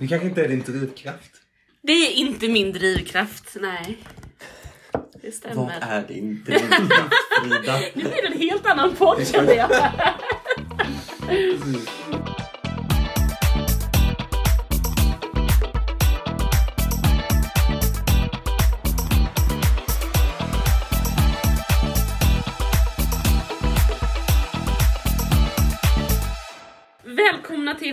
[0.00, 1.30] Det kanske inte är din drivkraft.
[1.82, 3.98] Det är inte min drivkraft, nej.
[4.92, 5.78] Det Vad stämmer.
[5.80, 6.82] är din drivkraft
[7.42, 7.80] Frida?
[7.94, 9.70] Nu blir det en helt annan podd kände jag.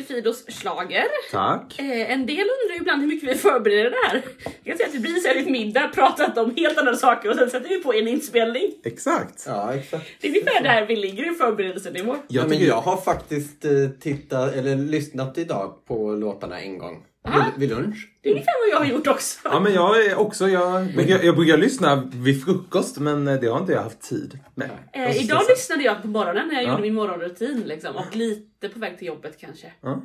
[0.06, 1.06] till Fidos slager.
[1.32, 1.80] Tack.
[1.80, 4.22] Eh, en del undrar ju ibland hur mycket vi förbereder det här.
[4.44, 7.50] Jag kan säga att vi precis ätit middag, pratat om helt andra saker och sen
[7.50, 8.72] sätter vi på en inspelning.
[8.84, 9.44] Exakt.
[9.48, 10.06] Ja, exakt.
[10.22, 12.16] Det är ungefär där vi ligger i förberedelsenivå.
[12.16, 16.78] Ja, Jag men tycker jag har faktiskt eh, tittat, eller lyssnat idag på låtarna en
[16.78, 17.06] gång.
[17.23, 18.09] Vid, vid lunch.
[18.21, 19.39] Det är ungefär vad jag har gjort också.
[19.43, 23.59] Ja men jag är också, jag, jag, jag brukar lyssna vid frukost men det har
[23.59, 24.70] inte jag haft tid med.
[24.94, 26.70] Eh, idag lyssnade jag på morgonen när jag Ja.
[26.70, 29.73] gjorde min morgonrutin liksom, och lite på väg till jobbet kanske.
[29.81, 30.02] Ja.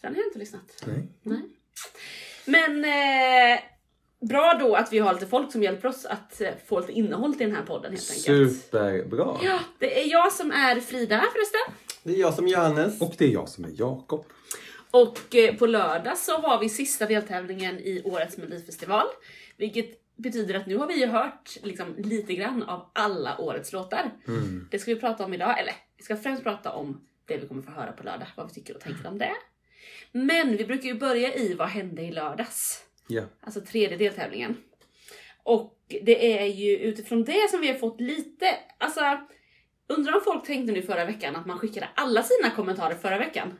[0.00, 0.84] Sen har jag inte lyssnat.
[0.86, 1.08] Nej.
[1.22, 1.40] Nej.
[2.44, 3.60] Men eh,
[4.28, 7.34] bra då att vi har lite folk som hjälper oss att eh, få lite innehåll
[7.34, 8.52] till den här podden helt enkelt.
[8.62, 9.36] Superbra.
[9.42, 11.74] Ja, det är jag som är Frida förresten.
[12.02, 13.00] Det är jag som Johannes.
[13.00, 14.24] Och det är jag som är Jakob.
[14.90, 19.06] Och eh, på lördag så har vi sista deltävlingen i årets melodifestival.
[19.56, 24.10] Vilket betyder att nu har vi ju hört liksom, lite grann av alla årets låtar.
[24.70, 27.62] Det ska vi prata om idag, eller vi ska främst prata om det vi kommer
[27.62, 29.32] få höra på lördag, vad vi tycker och tänker om det.
[30.12, 32.84] Men vi brukar ju börja i vad hände i lördags?
[33.06, 33.22] Ja.
[33.40, 34.56] Alltså tredje deltävlingen.
[35.42, 38.46] Och det är ju utifrån det som vi har fått lite,
[38.78, 39.00] alltså
[39.86, 43.58] undrar om folk tänkte nu förra veckan att man skickade alla sina kommentarer förra veckan?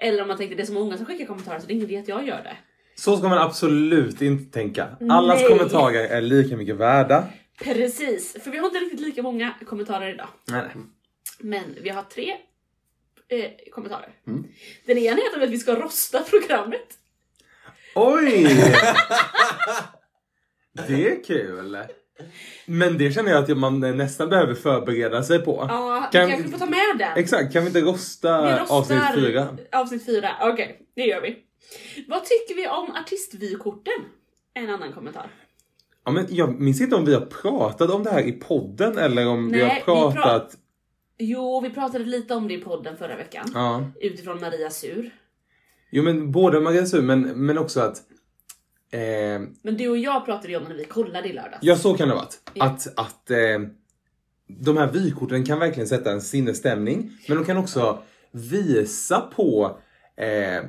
[0.00, 1.90] Eller om man tänkte det är så många som skickar kommentarer så det är ingen
[1.90, 2.56] idé att jag gör det.
[2.94, 4.88] Så ska man absolut inte tänka.
[5.10, 5.48] Allas Nej.
[5.48, 7.24] kommentarer är lika mycket värda.
[7.62, 10.28] Precis, för vi har inte riktigt lika många kommentarer idag.
[10.48, 10.68] Nej.
[11.38, 12.36] Men vi har tre
[13.28, 14.12] eh, kommentarer.
[14.86, 16.98] Den ena heter att vi ska rosta programmet.
[17.94, 18.44] Oj!
[20.72, 21.78] Det är kul.
[22.66, 25.66] Men det känner jag att man nästan behöver förbereda sig på.
[25.68, 27.12] Ja, vi Kan- kanske får ta med den.
[27.16, 29.48] Exakt, kan vi inte rosta Vi avsnitt fyra?
[29.72, 31.36] Avsnitt fyra, okej det gör vi.
[32.08, 34.04] Vad tycker vi om artistvykorten?
[34.54, 35.30] En annan kommentar.
[36.04, 39.28] Ja, men jag minns inte om vi har pratat om det här i podden eller
[39.28, 40.56] om vi Nej, har vi pratat...
[41.18, 43.50] Jo, vi pratade lite om det i podden förra veckan.
[43.54, 43.84] Ja.
[44.00, 45.10] Utifrån Maria Sur.
[45.90, 48.02] Jo men både Maria Sur men, men också att...
[48.92, 49.00] Eh,
[49.62, 51.58] Men du och jag pratade ju om när vi kollade i lördags.
[51.60, 52.38] ja så kan det ha varit.
[52.54, 52.64] Ja.
[52.64, 53.38] Att, att eh,
[54.48, 57.10] de här vykorten kan verkligen sätta en sinnesstämning.
[57.28, 58.02] Men de kan också
[58.32, 59.78] visa på
[60.16, 60.64] eh,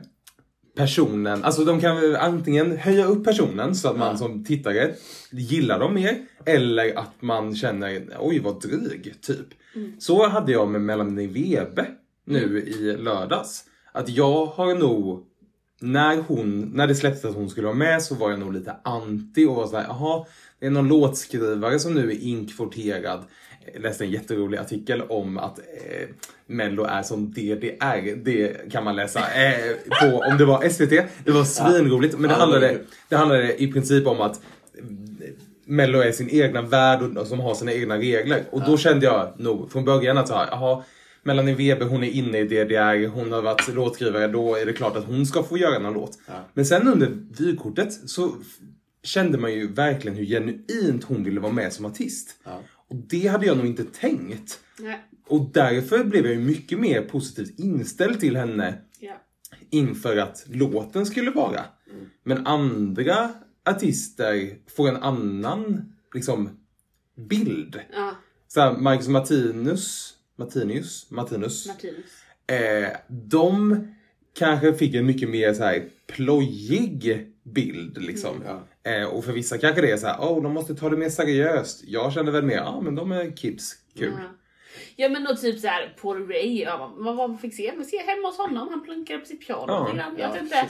[0.76, 1.44] personen.
[1.44, 4.94] Alltså de kan antingen höja upp personen så att man som tittare
[5.32, 6.18] gillar dem mer.
[6.46, 9.48] Eller att man känner oj vad dryg typ.
[9.76, 10.00] Mm.
[10.00, 11.86] Så hade jag med Melanie Webe
[12.26, 13.64] nu i lördags.
[13.92, 15.26] Att jag har nog
[15.82, 18.76] när, hon, när det släpptes att hon skulle vara med så var jag nog lite
[18.84, 20.26] anti och var såhär, jaha,
[20.60, 23.24] det är någon låtskrivare som nu är inkvoterad.
[23.74, 26.08] Jag läste en jätterolig artikel om att eh,
[26.46, 28.16] Mello är som DDR.
[28.24, 30.90] Det kan man läsa eh, på, om det var SVT.
[31.26, 32.18] Det var svinroligt.
[32.18, 34.42] Men det handlade, det handlade i princip om att
[34.78, 34.84] eh,
[35.66, 38.44] Mello är sin egna värld och som har sina egna regler.
[38.52, 40.84] Och då kände jag nog från början att så här,
[41.24, 44.96] Melanie Weber hon är inne i DDR, hon har varit låtskrivare, då är det klart
[44.98, 46.20] att hon ska få göra någon låt.
[46.28, 46.34] Ja.
[46.54, 48.36] Men sen under vykortet så
[49.04, 52.36] kände man ju verkligen hur genuint hon ville vara med som artist.
[52.44, 52.62] Ja.
[52.88, 54.60] Och det hade jag nog inte tänkt.
[54.80, 55.06] Nej.
[55.28, 59.14] Och därför blev jag ju mycket mer positivt inställd till henne Ja.
[59.70, 61.62] inför att låten skulle vara.
[62.24, 63.30] Men andra
[63.66, 66.50] artister får en annan liksom
[67.16, 67.80] bild.
[67.94, 68.16] ja.
[68.48, 70.14] Såhär, Marcus Martinus,
[70.46, 71.68] Martinius, Martinus.
[71.68, 72.06] Martinus.
[72.48, 73.88] Eh, de
[74.40, 78.44] kanske fick en mycket mer så här plojig bild liksom.
[78.46, 78.92] Ja.
[78.92, 81.10] Eh, och för vissa kanske det är så här, oh, de måste ta det mer
[81.10, 81.84] seriöst.
[81.86, 84.14] Jag kände väl mer, ja ah, men de är kids, kul.
[84.18, 84.24] Ja.
[84.96, 87.74] ja men och typ såhär Paul Ray, ja, vad man fick se?
[87.76, 89.94] Man ser hemma hos honom, han plunkar på sitt piano Ja.
[89.96, 90.16] grann.
[90.18, 90.68] Jag Ja, inte,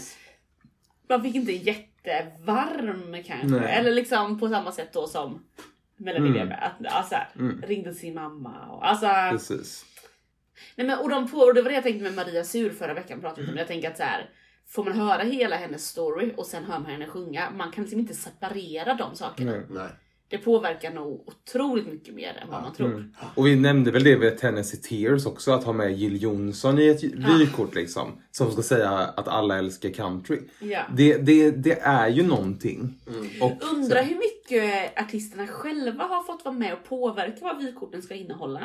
[1.09, 3.47] man fick inte jättevarm kanske.
[3.47, 3.73] Nej.
[3.73, 5.45] Eller liksom på samma sätt då som
[6.01, 6.33] Melanie Mm.
[6.33, 6.59] Weber.
[6.63, 7.61] Att, alltså, Mm.
[7.61, 9.07] ringde sin mamma och alltså.
[9.31, 9.85] Precis.
[10.75, 12.93] Nej men och de på, och det var det jag tänkte med Maria Sur förra
[12.93, 13.57] veckan pratade vi om.
[13.57, 14.29] Jag tänker att så här.
[14.67, 17.99] Får man höra hela hennes story och sen hör man henne sjunga, man kan liksom
[17.99, 19.51] inte separera de sakerna.
[19.51, 19.61] Nej.
[19.69, 19.89] Nej.
[20.31, 22.87] Det påverkar nog otroligt mycket mer än vad man tror.
[22.87, 23.13] Mm.
[23.35, 26.87] Och vi nämnde väl det med Tennessee Tears också, att ha med Jill Johnson i
[26.87, 28.21] ett vykort liksom.
[28.31, 30.39] Som ska säga att alla älskar country.
[30.59, 30.81] Ja.
[30.95, 32.99] Det, det, det är ju någonting.
[33.41, 38.13] Och, Undrar hur mycket artisterna själva har fått vara med och påverka vad vykorten ska
[38.13, 38.61] innehålla.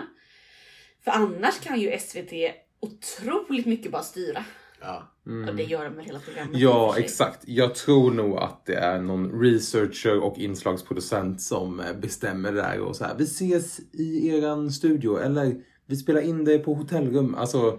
[1.04, 2.32] För annars kan ju SVT
[2.80, 4.44] otroligt mycket bara styra.
[4.80, 5.12] Ja.
[5.48, 6.60] Och det gör de med hela programmet.
[6.60, 7.42] Ja, exakt.
[7.46, 12.80] Jag tror nog att det är någon researcher och inslagsproducent som eh, bestämmer det där
[12.80, 13.14] och så här.
[13.18, 15.54] Vi ses i eran studio eller
[15.86, 17.34] vi spelar in det på hotellrum.
[17.34, 17.78] Alltså,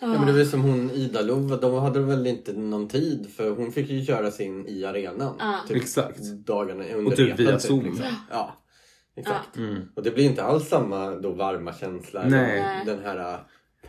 [0.00, 3.50] Ja, men det var som hon Ida Love, de hade väl inte någon tid för
[3.50, 5.36] hon fick ju köra sin i arenan.
[5.38, 5.60] Ja.
[5.68, 6.20] Typ Exakt.
[6.46, 7.84] Dagarna under Och typ repen, via Zoom.
[7.84, 8.04] liksom.
[8.30, 8.62] Ja,
[9.16, 9.56] exakt.
[9.56, 9.82] mm.
[9.96, 12.24] Och det blir inte alls samma då varma känsla.
[12.28, 12.82] Nej.
[12.86, 13.38] Den här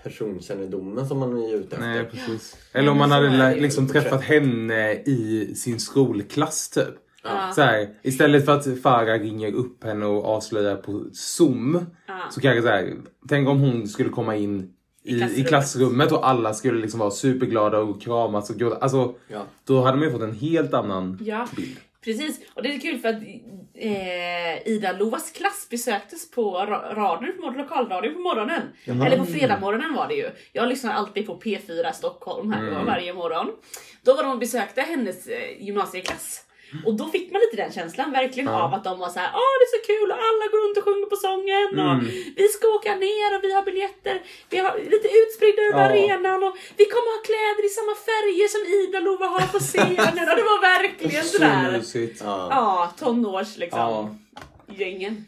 [0.04, 1.80] personkännedomen som man är ute efter.
[1.88, 2.56] nej precis.
[2.74, 6.88] Eller om man hade liksom träffat henne i sin skolklass typ.
[7.24, 7.52] Ja.
[7.56, 11.86] Så här, istället för att Farah ringer upp henne och avslöjar på Zoom.
[12.08, 12.14] Ja.
[12.32, 12.94] Så kanske så här,
[13.30, 14.74] tänk om hon skulle komma in
[15.04, 15.48] i, i, klassrummet.
[15.48, 18.76] klassrummet och alla skulle liksom vara superglada och kramas och gråta.
[18.78, 19.44] Alltså, Ja.
[19.64, 21.78] då hade man ju fått en helt annan Ja, bild.
[22.04, 22.40] Precis.
[22.54, 23.22] Och det är kul för att
[23.76, 28.62] eh, Ida Lovas klass besöktes på ra- radio på lokalradio på morgonen.
[28.86, 30.30] Eller på fredagsmorgonen var det ju.
[30.54, 32.86] Jag lyssnar alltid på P4 Stockholm här Mm.
[32.86, 33.52] varje morgon.
[34.02, 36.44] Då var de och besökte hennes eh, gymnasieklass.
[36.86, 38.62] Och då fick man lite den känslan verkligen Ja.
[38.64, 40.78] av att de var så här: åh det är så kul och alla går runt
[40.80, 42.06] och sjunger på sången och Mm.
[42.42, 44.16] vi ska åka ner och vi har biljetter,
[44.52, 45.90] vi har lite utspridda över Ja.
[45.90, 50.26] arenan och vi kommer ha kläder i samma färger som Ida Lova har på scenen
[50.30, 51.72] och det var verkligen Så sådär.
[51.78, 52.22] mysigt.
[52.26, 52.48] Ja.
[52.58, 53.80] Ja, tonårs liksom.
[53.80, 54.16] Ja.
[54.84, 55.26] Gängen.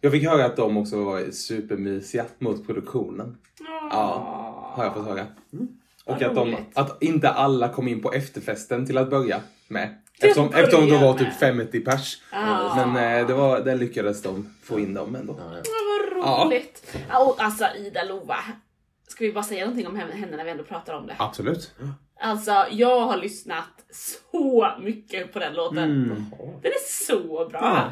[0.00, 3.38] Jag fick höra att de också var supermysiga mot produktionen.
[3.90, 4.72] Ja.
[4.76, 5.26] Har jag fått höra.
[6.04, 9.88] Och Vad att, de, att inte alla kom in på efterfesten till att börja med.
[10.20, 11.18] Eftersom, eftersom de var med.
[11.18, 12.22] typ 50 pers.
[12.30, 12.86] Ah.
[12.86, 15.36] Men eh, det var, där lyckades de få in dem ändå.
[15.38, 15.62] Ja, ja.
[15.64, 16.96] Ja, vad roligt.
[17.08, 17.24] Ja.
[17.24, 18.38] och alltså Ida Lova.
[19.08, 21.14] Ska vi bara säga någonting om henne henne när vi ändå pratar om det?
[21.18, 21.74] Absolut.
[22.20, 25.78] Alltså jag har lyssnat så mycket på den låten.
[25.78, 26.24] Mm.
[26.62, 27.60] Den är så bra.
[27.62, 27.90] Ja.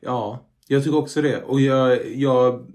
[0.00, 1.42] Ja, jag tycker också det.
[1.42, 2.66] Och jag, jag,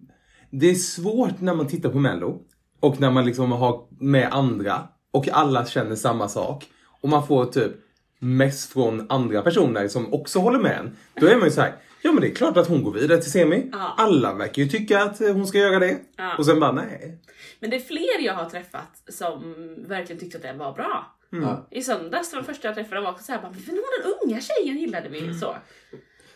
[0.50, 2.41] det är svårt när man tittar på Mello
[2.80, 6.65] och när man liksom har med andra och alla känner samma sak
[7.01, 7.71] och man får typ
[8.23, 10.97] mest från andra personer som också håller med en.
[11.13, 13.21] Då är man ju så här, ja men det är klart att hon går vidare
[13.21, 13.69] till semi.
[13.71, 13.93] Ja.
[13.97, 15.97] Alla verkar ju tycka att eh, hon ska göra det.
[16.15, 16.37] Ja.
[16.37, 17.17] Och sen bara nej.
[17.59, 19.55] Men det är fler jag har träffat som
[19.87, 21.15] verkligen tyckte att den var bra.
[21.29, 21.67] Ja.
[21.71, 25.33] I söndags, den första jag träffade var också såhär, men den unga tjejen gillade vi
[25.33, 25.55] så.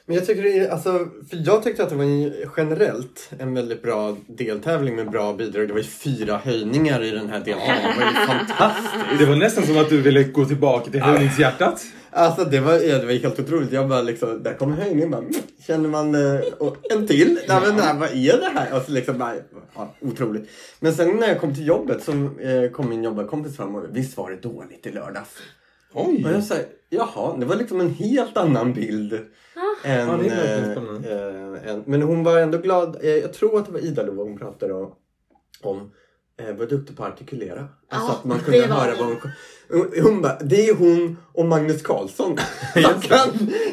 [0.10, 0.92] Men jag tycker det är, alltså,
[1.30, 5.68] för jag tyckte att det var en, generellt en väldigt bra deltävling med bra bidrag.
[5.68, 7.98] Det var ju fyra höjningar i den här deltävlingen.
[8.00, 9.20] Det var ju fantastiskt.
[9.20, 11.86] Det var nästan som att du ville gå tillbaka till höjningshjärtat.
[12.12, 13.72] Alltså det var, ja, det var helt otroligt.
[13.72, 15.24] Jag bara liksom, där kommer höjningen bara,
[15.68, 17.40] känner man eh, och en till?
[17.48, 18.78] Nej men nej, vad är det här?
[18.78, 19.34] Och så liksom bara,
[19.76, 20.50] ja, otroligt.
[20.80, 24.18] Men sen när jag kom till jobbet så eh, kom min jobbarkompis fram och visst
[24.18, 25.30] var det dåligt i lördags?
[25.94, 26.26] Oj!
[26.26, 26.56] Och jag sa,
[26.90, 29.20] jaha, det var liksom en helt annan bild.
[29.84, 30.72] Än, Ja, eh,
[31.12, 32.98] eh, än, men hon var ändå glad.
[33.04, 34.92] Eh, jag tror att det var Ida Lova hon pratade om.
[35.62, 35.92] om
[36.42, 37.68] eh, var duktig på att artikulera.
[37.90, 39.18] Alltså Ja, att man kunde höra vad hon...
[39.70, 42.38] Hon, hon bara, det är hon och Magnus Carlsson
[42.74, 43.28] som kan,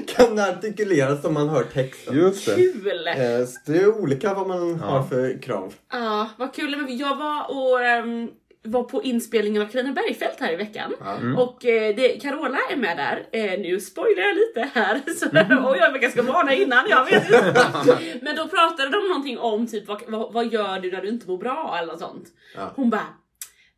[0.07, 2.17] kan artikulera som man hör texten.
[2.17, 2.55] Just det.
[2.55, 3.07] Kul!
[3.07, 4.87] Eh, så det är olika vad man Ja.
[4.87, 5.75] har för krav.
[5.93, 6.77] Ja, vad kul.
[6.77, 8.29] Men Jag var och ehm,
[8.65, 10.93] var på inspelningen av Carina Bergfeldt här i veckan.
[11.21, 11.39] Mm.
[11.39, 13.27] Och eh, det, Carola är med där.
[13.33, 15.03] Eh, nu spoilar jag lite här.
[15.17, 15.27] Så,
[15.69, 18.19] och jag var ganska varna innan, jag vet inte.
[18.23, 21.29] Men då pratade de någonting om typ vad, vad, vad gör du när du inte
[21.29, 22.29] mår bra eller något sånt.
[22.57, 22.73] Ja.
[22.77, 23.07] Hon bara,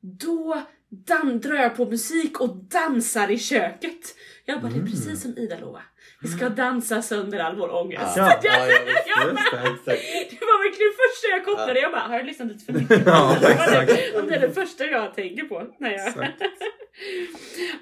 [0.00, 4.14] då dan- drar jag på musik och dansar i köket.
[4.44, 5.82] Jag bara, det är precis som Ida Lova.
[6.20, 8.17] Vi ska dansa sönder all vår ångest.
[8.17, 8.39] Ja.
[8.43, 8.79] Ja, ja.
[9.06, 10.41] Jag bara, det.
[10.41, 11.81] Var verkligen det första jag kopplade.
[11.81, 13.03] Jag bara, har jag lyssnat lite för mycket?
[13.06, 14.29] Ja, Det det- exakt.
[14.29, 15.67] Det är det första jag tänker på.
[15.79, 16.06] När jag...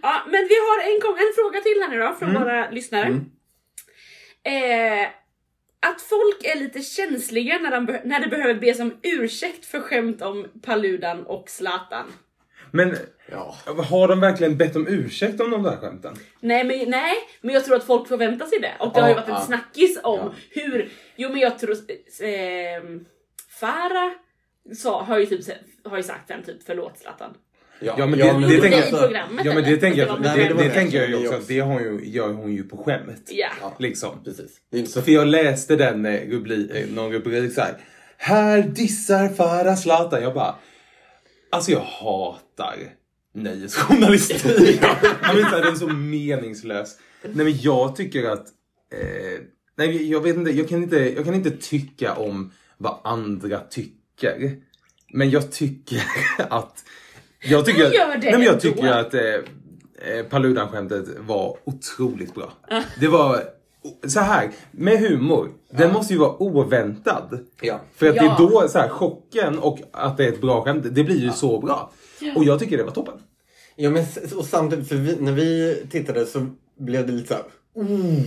[0.03, 3.05] Ja, men vi har en, en fråga till här nu då från våra lyssnare.
[3.07, 3.25] Mm.
[5.03, 5.09] Eh,
[5.91, 10.23] att folk är lite känsliga när de, när de behöver be om ursäkt för skämt
[10.23, 12.12] om Paludan och Zlatan.
[12.75, 12.97] Men
[13.31, 13.54] Ja.
[13.88, 16.16] har de verkligen bett om ursäkt om de där skämten?
[16.40, 18.73] Nej men, nej, men jag tror att folk förväntar sig det.
[18.78, 19.40] Och det har ju Ja, varit en ja.
[19.40, 20.33] snackis om Ja.
[20.50, 20.88] hur...
[21.16, 21.71] Jo men jag tror...
[21.73, 22.83] Eh,
[23.61, 24.11] Farah
[24.76, 25.40] sa, har, ju typ,
[25.85, 27.35] har ju sagt sen typ förlåt Zlatan.
[27.81, 29.12] Ja, men det- det Gjorde tänker det jag-
[29.47, 31.61] Ja men det tänker Det jag, det, det det tänker jag ju Det också det
[31.61, 33.28] har hon ju, gör hon ju på skämt.
[33.31, 33.49] Ja.
[33.61, 33.75] Ja.
[33.78, 34.25] Liksom.
[34.25, 34.61] Precis.
[34.71, 37.75] Det är inte Så för jag läste den eh, rubri, eh, någon rubrik så här.
[38.16, 40.23] Här dissar Farah Zlatan.
[40.23, 40.54] Jag bara.
[41.50, 42.38] Alltså jag hatar
[43.34, 44.80] nöjesjournalistik.
[45.23, 46.99] jag vet inte, den är så meningslös.
[47.23, 48.46] Nej men jag tycker att.
[48.92, 49.40] Eh,
[49.76, 54.56] nej jag vet inte, jag kan inte, jag kan inte tycka om vad andra tycker.
[55.12, 56.02] Men jag tycker
[56.50, 56.84] att.
[57.40, 62.34] Jag tycker, Du gör det nej, men jag tycker att eh, eh, Paludan-skämtet var otroligt
[62.34, 62.52] bra.
[63.00, 63.42] Det var
[64.07, 67.38] så här, med humor, den måste ju vara oväntad.
[67.61, 67.81] Ja.
[67.95, 70.87] För att det är då så här, chocken och att det är ett bra skämt,
[70.91, 71.91] det blir ju så bra.
[72.37, 73.14] Och jag tycker det var toppen.
[73.76, 74.05] Ja men
[74.37, 76.47] och samtidigt, för vi, när vi tittade så
[76.79, 77.45] blev det lite såhär...
[77.75, 78.21] Oh,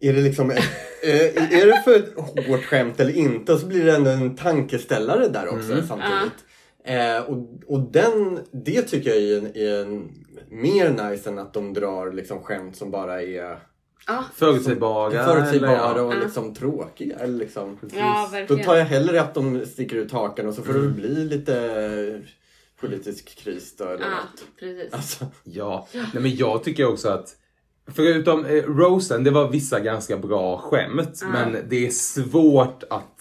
[0.00, 0.50] är det liksom...
[0.50, 0.58] ett-
[1.02, 2.14] eh, är det för ett
[2.46, 3.52] hårt skämt eller inte?
[3.52, 6.44] Och så blir det ändå en tankeställare där också samtidigt.
[6.84, 10.08] Eh, och och den, det tycker jag är, en, är en,
[10.50, 13.58] mer nice än att de drar liksom skämt som bara är
[14.06, 15.24] Ja, Förutsägbara.
[15.24, 16.02] förutsägbara eller, ja.
[16.02, 17.18] och liksom tråkiga.
[17.18, 17.78] Eller liksom.
[17.96, 21.24] ja Då tar jag hellre att de sticker ut hakan och så får det bli
[21.24, 22.22] lite
[22.80, 24.44] politisk kris då eller Ja, något.
[24.60, 24.92] precis.
[24.94, 27.36] Alltså, Ja, nej men jag tycker också att
[27.94, 31.22] Förutom eh, roasten, det var vissa ganska bra skämt.
[31.32, 33.20] Men det är svårt att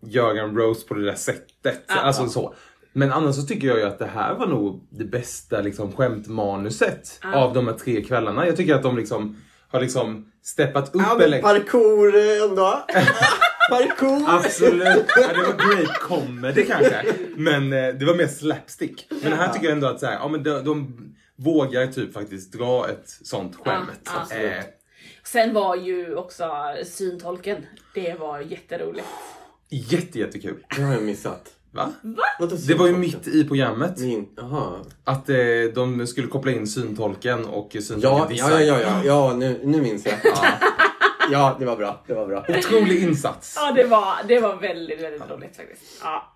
[0.00, 1.84] göra en roast på det där sättet.
[1.88, 1.94] Ja.
[1.94, 2.54] alltså så.
[2.92, 7.20] Men annars så tycker jag ju att det här var nog det bästa liksom, skämtmanuset
[7.34, 8.46] av de här tre kvällarna.
[8.46, 9.36] Jag tycker att de liksom
[9.70, 11.02] har liksom steppat upp.
[11.06, 11.42] ja, eller...
[11.42, 12.84] parkour eh, ändå.
[13.70, 14.24] parkour!
[14.28, 15.04] Absolut.
[15.16, 17.04] Ja, det var great comedy kanske.
[17.36, 19.06] Men eh, det var mer slapstick.
[19.22, 20.96] Men här tycker jag ändå att så här, ja, men de, de
[21.36, 24.10] vågar typ faktiskt dra ett sånt skämt.
[24.30, 24.64] Ja, eh,
[25.24, 26.50] Sen var ju också
[26.84, 29.06] syntolken, det var jätteroligt.
[29.68, 30.64] jätte, jättekul.
[30.76, 31.52] Det har jag missat.
[31.72, 31.92] Va?
[32.38, 33.98] Vadå Det var ju mitt i programmet.
[33.98, 34.76] Min, aha.
[35.04, 35.36] Att eh,
[35.74, 38.50] de skulle koppla in syntolken och syntolken Ja, dissar.
[38.50, 40.14] ja, ja, ja, ja, nu, nu minns jag.
[41.32, 42.02] Ja, det var bra.
[42.06, 42.46] Det var bra.
[42.48, 43.54] Otrolig insats.
[43.56, 46.00] Ja, det var, det var väldigt, väldigt roligt faktiskt.
[46.02, 46.32] Ja.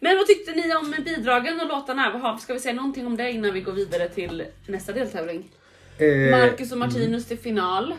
[0.00, 2.38] Men vad tyckte ni om bidragen och låtarna?
[2.38, 5.50] Ska vi säga någonting om det innan vi går vidare till nästa deltävling?
[5.98, 7.94] Eh, Marcus och Martinus till final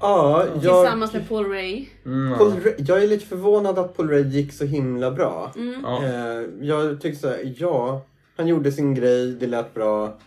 [0.00, 1.86] Ja, jag, tillsammans med Paul Ray.
[2.04, 5.52] mm, Paul Ray, jag är lite förvånad att Paul Ray gick så himla bra.
[5.82, 6.04] ja.
[6.04, 8.02] Eh, jag tyckte såhär, ja,
[8.36, 10.18] han gjorde sin grej, det lät bra.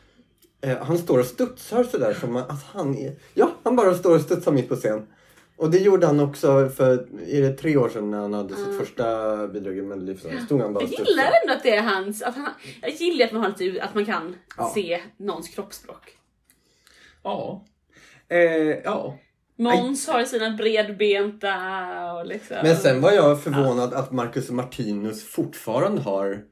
[0.61, 3.13] Eh, han står och studsar sådär som att han är...
[3.33, 5.07] Ja, han bara står och studsar mitt på scen.
[5.55, 8.77] Och det gjorde han också för, är det tre år sedan när han hade sitt
[8.77, 10.45] första bidrag i Melodifestivalen?
[10.45, 12.49] Stod han bara Jag gillar ändå att det är hans, att han,
[12.81, 14.71] jag gillar att man, har lite, att man kan Ja.
[14.75, 16.17] se någons kroppsspråk.
[17.23, 17.65] Ja.
[18.29, 18.39] Eh,
[18.83, 19.17] ja.
[19.59, 21.53] Måns har sina bredbenta
[22.13, 22.57] och liksom...
[22.63, 26.43] Men sen var jag förvånad att Marcus Martinus fortfarande har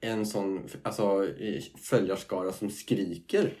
[0.00, 1.28] en sån alltså,
[1.90, 3.52] följarskara som skriker.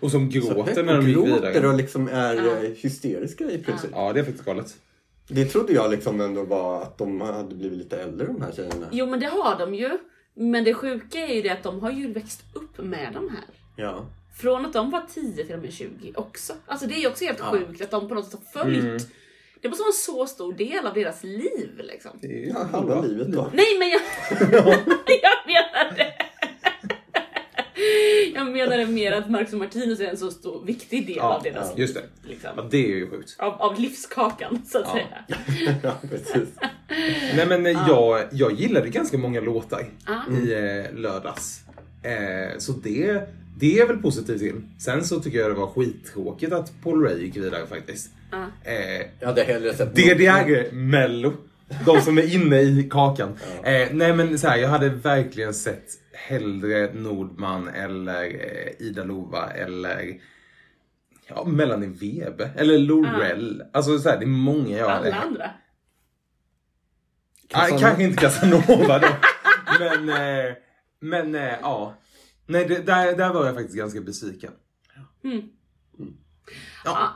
[0.00, 1.68] Och som gråter när de och gick gråter vidare.
[1.68, 2.56] och liksom är Ja.
[2.64, 3.90] eh, hysteriska i princip.
[3.94, 4.76] Ja, det är faktiskt galet.
[5.28, 8.86] Det trodde jag liksom ändå var att de hade blivit lite äldre de här tjejerna.
[8.92, 9.98] Jo men det har de ju.
[10.34, 13.44] Men det sjuka är ju det att de har ju växt upp med de här.
[13.76, 14.06] Ja.
[14.40, 16.52] Från att de var 10 till och med 20 också.
[16.66, 17.50] Alltså det är ju också helt Ja.
[17.50, 18.84] sjukt att de på något sätt har följt.
[18.84, 18.98] Mm.
[19.60, 22.10] Det måste vara en så stor del av deras liv liksom.
[22.20, 23.50] Det är ju halva livet då.
[23.54, 24.00] Nej men jag,
[25.22, 26.12] jag menar det.
[28.34, 31.42] Jag menade mer att Marcus och Martinus är en så stor, viktig del Ja, av
[31.42, 31.80] deras ja, liv.
[31.80, 32.02] Just det.
[32.28, 32.50] Liksom.
[32.56, 33.36] Ja, det är ju sjukt.
[33.38, 34.92] Av, av livskakan så att Ja.
[34.92, 35.24] säga.
[35.82, 36.48] ja, precis.
[37.36, 40.22] Nej men eh, jag, jag gillade ganska många låtar Ja.
[40.36, 41.60] i eh, lördags.
[42.02, 43.28] Eh, så det,
[43.60, 44.60] det är väl positivt till.
[44.78, 48.10] Sen så tycker jag det var skittråkigt att Paul Ray gick vidare faktiskt.
[48.30, 48.46] Ja.
[48.64, 51.32] Eh, Jag hade hellre sett DDR-mello.
[51.86, 53.28] De som är inne i kakan.
[53.62, 59.50] Eh, nej men så här, jag hade verkligen sett hellre Nordman eller eh, Ida Lova
[59.50, 60.20] eller
[61.28, 63.62] ja, Melanie Webe eller Lorell.
[63.72, 65.14] Alltså så här, det är många jag hade.
[65.14, 65.50] Alla andra.
[67.52, 69.08] Ah, kanske inte Casanova då.
[69.80, 70.52] men eh,
[71.00, 71.94] men eh, ja.
[72.50, 74.52] Nej, det, där, där var jag faktiskt ganska besviken.
[75.24, 75.42] Mm.
[76.84, 77.10] Ja.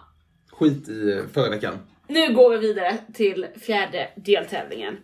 [0.53, 1.79] Skit i eh, förra veckan.
[2.09, 4.97] Nu går vi vidare till fjärde deltävlingen.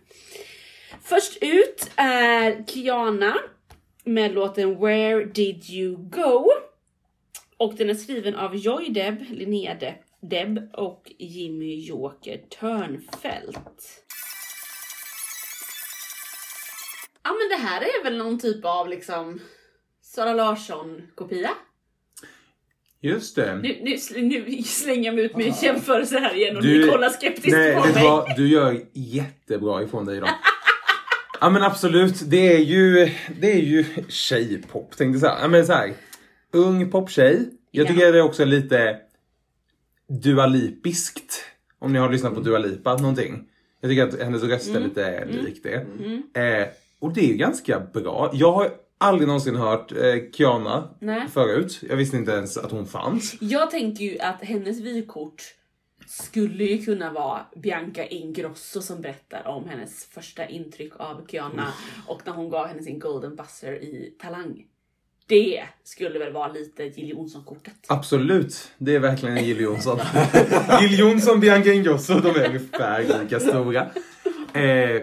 [1.02, 3.36] Först ut är Kiana
[4.04, 6.50] med låten Where did you go?
[7.56, 14.04] Och den är skriven av Joy Deb, Linnea Deb, Deb och Jimmy Joker Törnfält.
[17.22, 19.40] Ja men det här är väl någon typ av liksom
[20.14, 21.50] Sara Larsson-kopia?
[23.00, 23.54] Just det.
[23.62, 23.96] Nu, nu,
[24.46, 27.56] nu slänger jag mig ut med en jämförelse här igen och Du- ni kollar skeptiskt
[27.56, 28.04] Nej, på mig.
[28.04, 28.36] vad?
[28.36, 30.28] Du gör jättebra ifrån dig idag.
[31.40, 35.38] Ja men absolut, det är ju, det är ju tjejpop tänkte jag säga.
[35.42, 35.92] Ja, men så här,
[36.52, 37.48] ung poptjej.
[37.70, 37.88] Jag Ja.
[37.88, 38.96] tycker det är också lite
[40.22, 41.44] dualipiskt.
[41.78, 43.48] Om ni har lyssnat på Dua Lipa någonting.
[43.80, 45.74] Jag tycker att hennes röst är lite lik det.
[46.40, 48.30] Eh, och det är ju ganska bra.
[48.34, 49.98] Jag har aldrig någonsin hört eh,
[50.32, 51.28] Kiana Nej.
[51.28, 51.80] förut.
[51.88, 53.36] Jag visste inte ens att hon fanns.
[53.40, 55.42] Jag tänker ju att hennes vykort
[56.06, 61.72] skulle ju kunna vara Bianca Ingrosso som berättar om hennes första intryck av Kiana
[62.06, 64.66] och när hon gav henne sin golden buzzer i Talang.
[65.26, 67.74] Det skulle väl vara lite Jill Johnson-kortet.
[67.88, 69.98] Absolut, det är verkligen en Jill Johnson.
[70.80, 73.80] Jill Johnson, Bianca Ingrosso, de är ungefär lika stora.
[74.54, 75.02] Eh,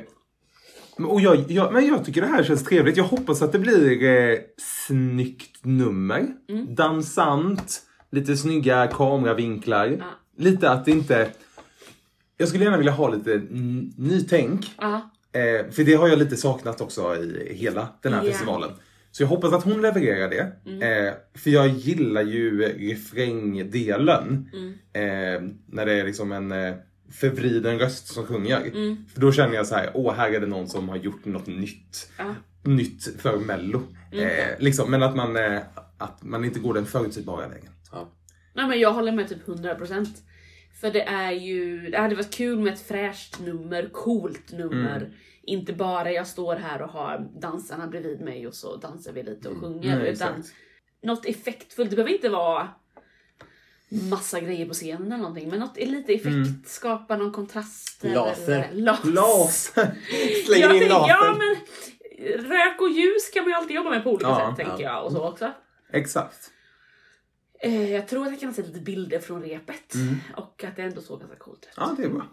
[1.06, 2.98] och jag, jag, men jag tycker det här känns trevligt.
[2.98, 4.38] Jag hoppas att det blir eh,
[4.88, 6.28] snyggt nummer.
[6.70, 9.88] Dansant, lite snygga kameravinklar.
[10.00, 10.06] Ja.
[10.38, 11.30] Lite att det inte...
[12.38, 13.42] Jag skulle gärna vilja ha lite
[13.98, 14.66] nytänk.
[15.32, 18.32] Eh, för det har jag lite saknat också i hela den här Ja.
[18.32, 18.70] festivalen.
[19.12, 20.42] Så jag hoppas att hon levererar det.
[20.86, 24.50] Eh, för jag gillar ju refrängdelen.
[24.94, 26.74] Eh, när det är liksom en eh,
[27.12, 28.72] förvriden röst som sjunger.
[29.14, 31.48] För då känner jag så här, åh här är det någon som har gjort något
[31.48, 32.12] nytt.
[32.18, 32.36] Ja.
[32.64, 33.82] Nytt för mello.
[34.12, 35.62] Eh, liksom, men att man, eh,
[35.98, 37.72] att man inte går den förutsägbara vägen.
[38.58, 40.08] Nej men jag håller med typ 100%.
[40.82, 45.12] För det är ju, det hade varit kul med ett fräscht nummer, coolt nummer.
[45.44, 49.50] Inte bara jag står här och har dansarna bredvid mig och så dansar vi lite
[49.50, 50.00] och sjunger.
[50.00, 50.56] Nej, utan exakt.
[51.04, 51.90] något effektfullt.
[51.90, 52.68] Det behöver inte vara
[53.90, 55.50] massa grejer på scenen eller någonting.
[55.50, 58.04] Men något lite effekt, skapa någon kontrast.
[58.04, 58.70] Laser.
[58.72, 59.12] Eller, laser.
[59.12, 59.74] Las!
[60.46, 61.10] Slänger in tänker, laser.
[61.10, 61.56] ja men
[62.50, 64.90] rök och ljus kan man ju alltid jobba med på olika Ja, sätt tänker ja.
[64.94, 65.06] jag.
[65.06, 65.52] Och så också.
[65.94, 66.52] Exakt.
[67.60, 69.94] Eh, jag tror att jag kan se lite bilder från repet.
[69.94, 70.16] Mm.
[70.36, 71.70] Och att det ändå såg ganska coolt ut.
[71.78, 72.26] Ja, det är bra.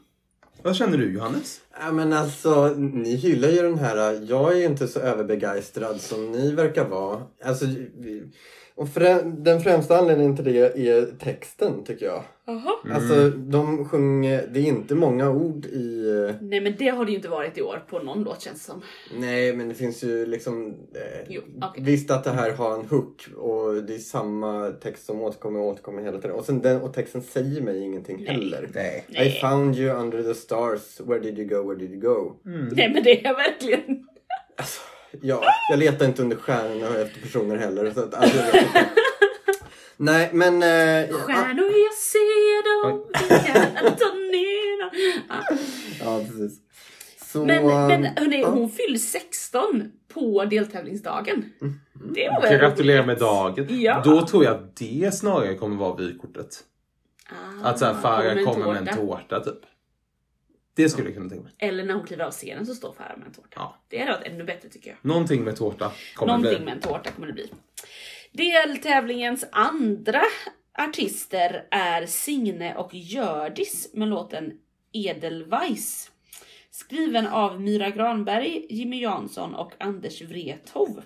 [0.62, 1.60] Vad känner du Johannes?
[1.80, 4.26] Ja men alltså, ni hyllar ju den här.
[4.30, 7.22] Jag är inte så överbegeistrad som ni verkar vara.
[7.44, 8.32] Alltså, vi-
[8.76, 12.22] och frä, den främsta anledningen till det är texten tycker jag.
[12.46, 12.72] Jaha.
[12.94, 16.08] Alltså de sjunger, det är inte många ord i...
[16.28, 18.66] eh, Nej men det har det ju inte varit i år på någon låt känns
[18.66, 18.82] det som.
[19.18, 20.68] Nej men det finns ju liksom...
[20.94, 21.82] Eh, Jo, okej.
[21.84, 25.66] Visst att det här har en hook och det är samma text som återkommer och
[25.66, 26.36] återkommer hela tiden.
[26.36, 28.26] Och, sen den, och texten säger mig ingenting Nej.
[28.26, 28.68] heller.
[28.74, 29.04] Nej.
[29.26, 32.32] I found you under the stars, where did you go, where did you go?
[32.72, 34.06] Nej men det är verkligen.
[35.26, 37.90] Ja, jag letar inte under stjärnorna efter personer heller.
[37.90, 38.64] Så att, alltså, jag.
[39.96, 40.54] Nej, men...
[40.54, 44.90] Eh, Stjärnor jag ser dem, vi kan ta ner dem.
[45.28, 45.56] Ja.
[46.00, 46.60] ja, precis.
[47.32, 48.48] Så, Men, men ehm, hörni, ja.
[48.48, 51.44] hon fyller 16 på deltävlingsdagen.
[52.14, 53.66] Det var väl Gratulerar med dagen.
[53.80, 54.02] Ja.
[54.04, 56.60] Då tror jag att det snarare kommer vara vykortet.
[57.28, 59.60] Ah, Att såhär Farah kommer kommer med en tårta typ.
[60.74, 61.52] Det skulle jag kunna tänka mig.
[61.58, 63.48] Eller när hon kliver av scenen så står Farah med en tårta.
[63.54, 63.78] Ja.
[63.88, 64.98] Det hade varit ännu bättre tycker jag.
[65.02, 66.64] Någonting med tårta kommer det Någonting bli.
[66.64, 67.50] med en tårta kommer det bli.
[68.32, 70.22] Deltävlingens andra
[70.78, 74.52] artister är Signe och Gördis med låten
[74.92, 76.10] Edelweiss.
[76.70, 81.02] Skriven av Myra Granberg, Jimmy Jansson och Anders Wrethov.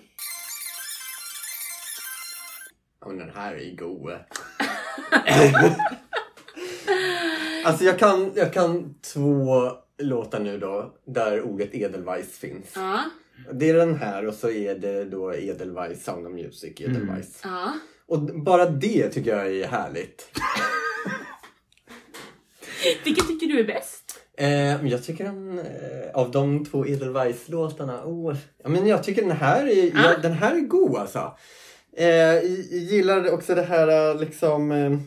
[3.01, 4.11] Ja, men den här är ju god.
[7.65, 12.65] alltså jag kan, jag kan två låtar nu då där ordet Edelweiss finns.
[12.75, 13.03] Ja,
[13.53, 17.39] Det är den här och så är det då Edelweiss Sound of Music, Edelweiss.
[17.43, 17.73] ja.
[18.07, 20.27] Och bara det tycker jag är härligt.
[23.05, 24.19] Vilken tycker du är bäst?
[24.37, 25.65] Eh, jag tycker den, eh,
[26.13, 30.03] av de två Edelweiss-låtarna, oh, ja, men jag tycker den här är, Ah.
[30.03, 31.37] ja, den här är god alltså.
[31.97, 34.97] Eh, jag gillar också det här eh, liksom, eh,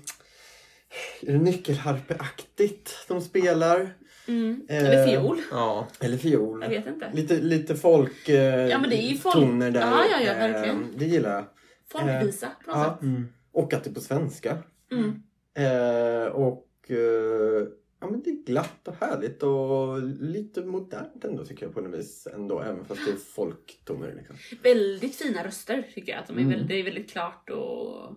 [1.23, 3.95] nyckelharpeaktigt de spelar?
[4.29, 4.67] Mm.
[4.69, 5.41] Eh, Eller fiol?
[5.51, 5.89] Ja.
[6.01, 6.63] Eller fiol.
[6.63, 7.11] Jag vet inte.
[7.15, 9.81] Lite, lite folk, eh, Ja, men det är ju folk- toner där.
[9.81, 10.85] Ja, ja, ja, Eh, verkligen.
[10.97, 11.45] det gillar jag.
[11.89, 12.99] Folkvisa på något Ja.
[13.01, 13.09] sätt.
[13.53, 14.59] Och att det är på svenska.
[14.93, 15.23] Mm.
[15.55, 17.67] Eh, och eh,
[18.01, 21.99] ja, men det är glatt och härligt och lite modernt ändå tycker jag på något
[22.01, 22.29] vis.
[22.35, 24.15] Ändå, även fast det är folktoner.
[24.17, 24.37] Liksom.
[24.63, 26.21] Väldigt fina röster tycker jag.
[26.21, 26.51] Att de är Mm.
[26.51, 28.17] väldigt, det är väldigt klart och...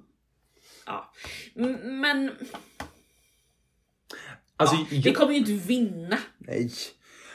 [0.86, 1.12] Ja.
[1.84, 2.32] Men
[4.58, 6.18] Alltså, det jag, kommer ju inte vinna.
[6.38, 6.72] nej.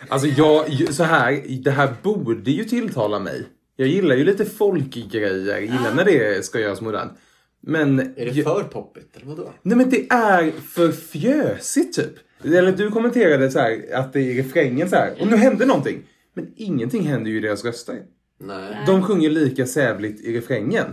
[0.08, 3.46] Alltså jag, så här, det här borde ju tilltala mig.
[3.76, 7.12] Jag gillar ju lite folkgrejer, jag gillar när det ska göras modernt.
[7.60, 8.00] Men...
[8.00, 9.52] Är det jag, för poppigt eller vadå?
[9.62, 12.14] Nej men det är för fjösigt typ.
[12.44, 15.14] Eller du kommenterade så här att det är i refrängen så här.
[15.20, 16.02] och nu hände någonting.
[16.34, 18.02] Men ingenting händer ju i deras röster.
[18.38, 18.76] Nej.
[18.86, 20.86] De sjunger lika sävligt i refrängen.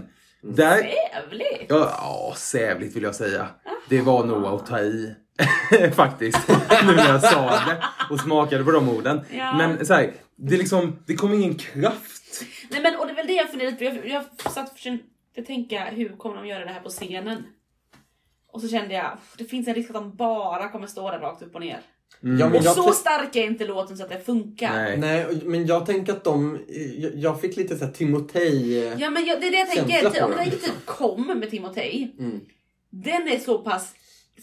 [0.56, 1.66] Där, Jävligt!
[1.70, 3.48] ja, ja, sävligt vill jag säga.
[3.90, 5.16] Det var nog att ta i.
[5.96, 6.48] Faktiskt.
[6.86, 9.22] nu när jag sa det och smakade på de orden.
[9.32, 9.58] Ja.
[9.58, 12.42] Men så här, det är liksom, det kom ingen kraft.
[12.70, 13.84] Nej men och det är väl det jag funderar på.
[13.84, 17.44] Jag, jag satt och försökte tänka hur kommer de göra det här på scenen?
[18.52, 21.42] Och så kände jag, det finns en risk att de bara kommer stå där rakt
[21.42, 21.82] upp och ner.
[22.22, 24.74] Ja, men Och jag så stark är inte låten så att det funkar.
[24.74, 24.98] Nej.
[24.98, 26.60] Nej, men jag tänker att de...
[26.98, 28.88] Jag, jag fick lite så här Timotej...
[28.88, 30.10] eh, Ja men jag, det är det jag tänker.
[30.20, 30.40] på Om den.
[30.40, 32.16] tänker typ Kom med Timotej.
[32.20, 32.40] Mm.
[32.90, 33.94] Den är så pass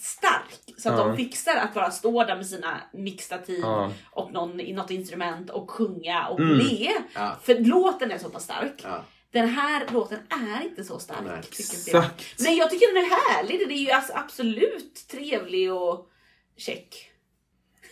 [0.01, 1.05] stark så att Ja.
[1.07, 3.93] de fixar att bara stå där med sina mixtativ Ja.
[4.13, 6.59] och någon, i något instrument och sjunga och Mm.
[6.59, 6.91] le.
[7.15, 7.37] Ja.
[7.43, 8.81] För låten är så pass stark.
[8.83, 9.05] Ja.
[9.33, 11.19] Den här låten är inte så stark.
[11.27, 12.05] Nej, inte jag.
[12.05, 12.41] Exakt.
[12.45, 13.61] Men jag tycker den är härlig.
[13.61, 16.07] Den är ju alltså absolut trevlig och
[16.57, 17.11] check.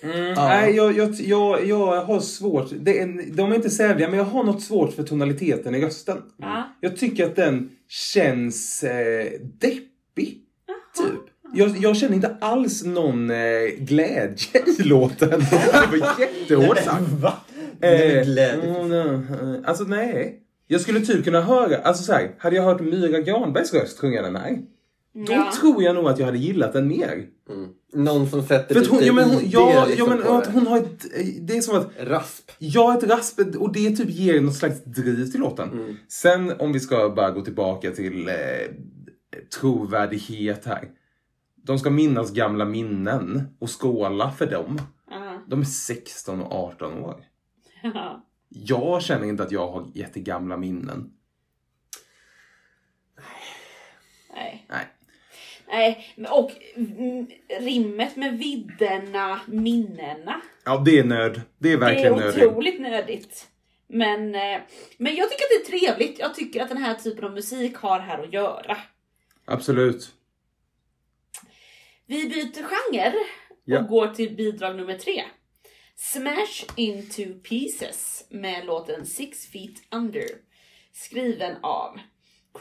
[0.03, 0.49] Mm, Ja.
[0.49, 2.71] Nej, jag, jag, jag, jag har svårt.
[2.81, 6.19] Det är, de är inte sävliga, men jag har något svårt för tonaliteten i rösten.
[6.37, 6.69] Ja.
[6.81, 9.27] Jag tycker att den känns eh,
[9.61, 10.39] deppig.
[10.97, 11.21] Typ.
[11.55, 13.37] Jag, jag känner inte alls någon eh,
[13.79, 15.29] glädje i låten.
[15.51, 17.09] Det var jättehårt sagt.
[17.21, 17.33] Va?
[17.81, 18.53] Eh, Glädje.
[18.53, 20.39] mm, nej, eh, alltså nej.
[20.67, 24.23] Jag skulle typ kunna höra, alltså så här, hade jag hört Myra Granbergs röst sjunga
[24.23, 24.59] den här.
[25.15, 25.53] Då Ja.
[25.61, 27.27] tror jag nog att jag hade gillat den mer.
[27.49, 27.69] Mm.
[27.93, 30.51] Någon som sätter att hon, lite ja, men hon, ja, liksom ja, men att det.
[30.51, 32.51] hon har ett, eh, det är som att Rasp.
[32.59, 35.97] Ja, ett rasp och det typ ger något slags driv till låten.
[36.09, 38.35] Sen om vi ska bara gå tillbaka till eh,
[39.61, 40.89] trovärdighet här.
[41.57, 44.81] De ska minnas gamla minnen och skåla för dem.
[45.11, 45.43] Ja.
[45.49, 47.25] De är 16 och 18 år.
[47.95, 48.27] Ja.
[48.49, 51.11] Jag känner inte att jag har jättegamla minnen.
[54.35, 54.67] Nej.
[54.71, 54.87] Nej.
[55.73, 57.27] Nej, och mm,
[57.61, 60.41] rimmet med vidderna, minnena.
[60.65, 61.41] Ja, det är nöd.
[61.59, 62.45] Det är Det verkligen är nödigt.
[62.45, 63.49] otroligt nödigt.
[63.87, 64.61] Men, eh,
[64.99, 66.19] men jag tycker att det är trevligt.
[66.19, 68.77] Jag tycker att den här typen av musik har här att göra.
[69.45, 70.13] Absolut.
[72.07, 73.13] Vi byter genre
[73.65, 73.79] Ja.
[73.79, 75.23] och går till bidrag nummer tre.
[75.97, 80.25] Smash into pieces med låten Six feet under.
[80.93, 81.99] Skriven av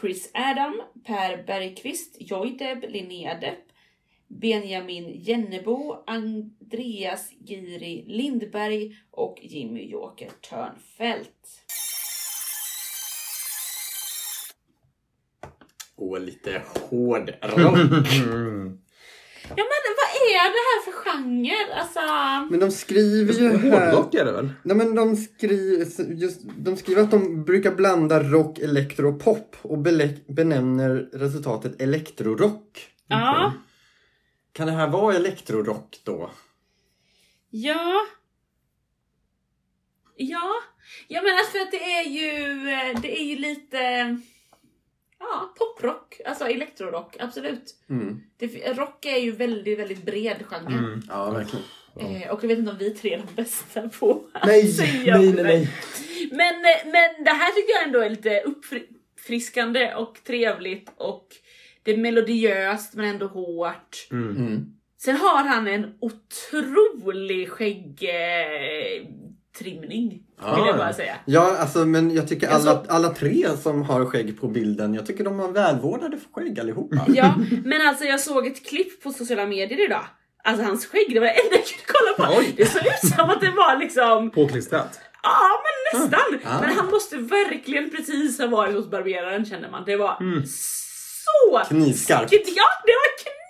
[0.00, 3.72] Chris Adam, Per Bergqvist, Joy Deb, Linnea Depp,
[4.28, 11.64] Benjamin Jennebo, Andreas Giri Lindberg och Jimmy Joker Törnfält.
[15.96, 17.78] Och lite hård rock.
[19.56, 19.81] Ja men
[20.22, 21.80] är det här för genre?
[21.80, 22.00] Alltså...
[22.50, 23.86] men de skriver ju här...
[23.86, 24.50] Hårdrock är det väl?
[24.62, 29.56] Nej men de skriver, just, de skriver att de brukar blanda rock, elektro och pop
[29.62, 29.78] och
[30.26, 32.88] benämner resultatet elektrorock.
[33.06, 33.52] Ja.
[34.52, 36.30] Kan det här vara elektrorock då?
[37.50, 38.00] Ja.
[40.16, 40.52] Ja.
[41.08, 43.78] Ja men alltså för att det är ju, eh, det är ju lite
[45.22, 47.76] ja, poprock, alltså elektrorock, absolut.
[47.90, 48.22] Mm.
[48.36, 50.78] Det, rock är ju väldigt, väldigt bred genre.
[50.78, 51.02] Mm.
[51.08, 51.64] Ja, verkligen.
[52.00, 55.16] Eh, och jag vet inte om vi tre är de bästa på att Nej, säga
[55.16, 55.70] nej, nej, nej.
[56.30, 61.28] Men, eh, men det här tycker jag ändå är lite uppfriskande och trevligt och
[61.82, 64.08] det är melodiöst men ändå hårt.
[64.10, 64.66] Mm.
[64.98, 67.50] Sen har han en otrolig
[69.58, 70.08] skäggtrimning.
[70.08, 70.66] vill Ja.
[70.66, 71.14] jag bara säga.
[71.24, 75.06] Ja, alltså men jag tycker alla, Alltså- alla tre som har skägg på bilden, jag
[75.06, 76.96] tycker de har välvårdade skägg allihopa.
[77.08, 77.34] Ja,
[77.64, 80.04] men alltså jag såg ett klipp på sociala medier idag.
[80.44, 81.84] Alltså hans skägg, det var det enda jag kunde
[82.16, 82.38] kolla på.
[82.38, 82.54] Oj.
[82.56, 85.00] Det såg ut som att det var liksom, Påklistrat.
[85.22, 86.40] ja men nästan.
[86.44, 86.60] Ah.
[86.60, 89.82] Men han måste verkligen precis ha varit hos barberaren känner man.
[89.86, 90.42] Det var Mm.
[90.46, 92.32] så Knivskarpt.
[92.32, 92.38] Ja,
[92.86, 93.41] det var knivskarpt.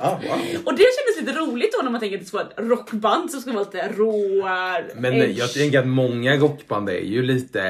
[0.00, 0.62] Ja, wow.
[0.64, 3.30] Och det kändes lite roligt då när man tänker att det ska vara ett rockband
[3.30, 4.78] som ska vara lite råa.
[4.96, 5.38] Men edge.
[5.38, 7.62] jag tänker att många rockband är ju lite,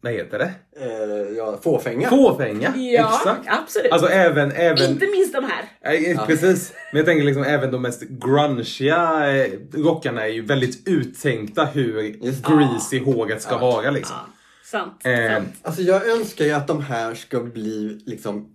[0.00, 0.52] vad heter det?
[0.80, 2.10] Eh, ja, fåfänga.
[2.10, 2.72] Fåfänga.
[2.76, 3.40] Ja, Exakt.
[3.46, 3.92] absolut.
[3.92, 5.64] Alltså även, även Inte minst de här.
[5.84, 6.72] Nej, Precis.
[6.92, 12.02] Men jag tänker liksom även de mest grungiga eh, rockarna är ju väldigt uttänkta hur
[12.02, 14.16] Just greasy håret ska vara liksom.
[14.16, 15.00] Ja, sant.
[15.04, 15.48] Eh, sant.
[15.62, 18.50] Alltså jag önskar ju att de här ska bli liksom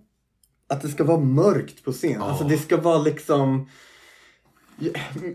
[0.70, 2.22] att det ska vara mörkt på scen.
[2.22, 3.68] Alltså det ska vara liksom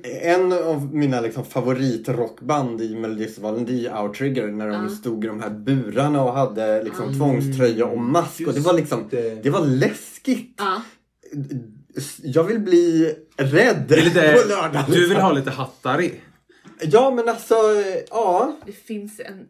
[0.03, 4.89] en av mina liksom favoritrockband i Melodifestivalen det är ju Outrigger när de Ja.
[4.89, 9.07] stod i de här burarna och hade liksom tvångströja och mask och det var liksom
[9.09, 9.43] det.
[9.43, 10.55] det var läskigt.
[10.57, 10.81] Ja.
[12.23, 14.83] Jag vill bli rädd lite, på lördag.
[14.87, 16.13] du vill ha lite hattari.
[16.81, 17.55] Ja men alltså,
[18.09, 18.57] ja.
[18.65, 19.47] Det finns en...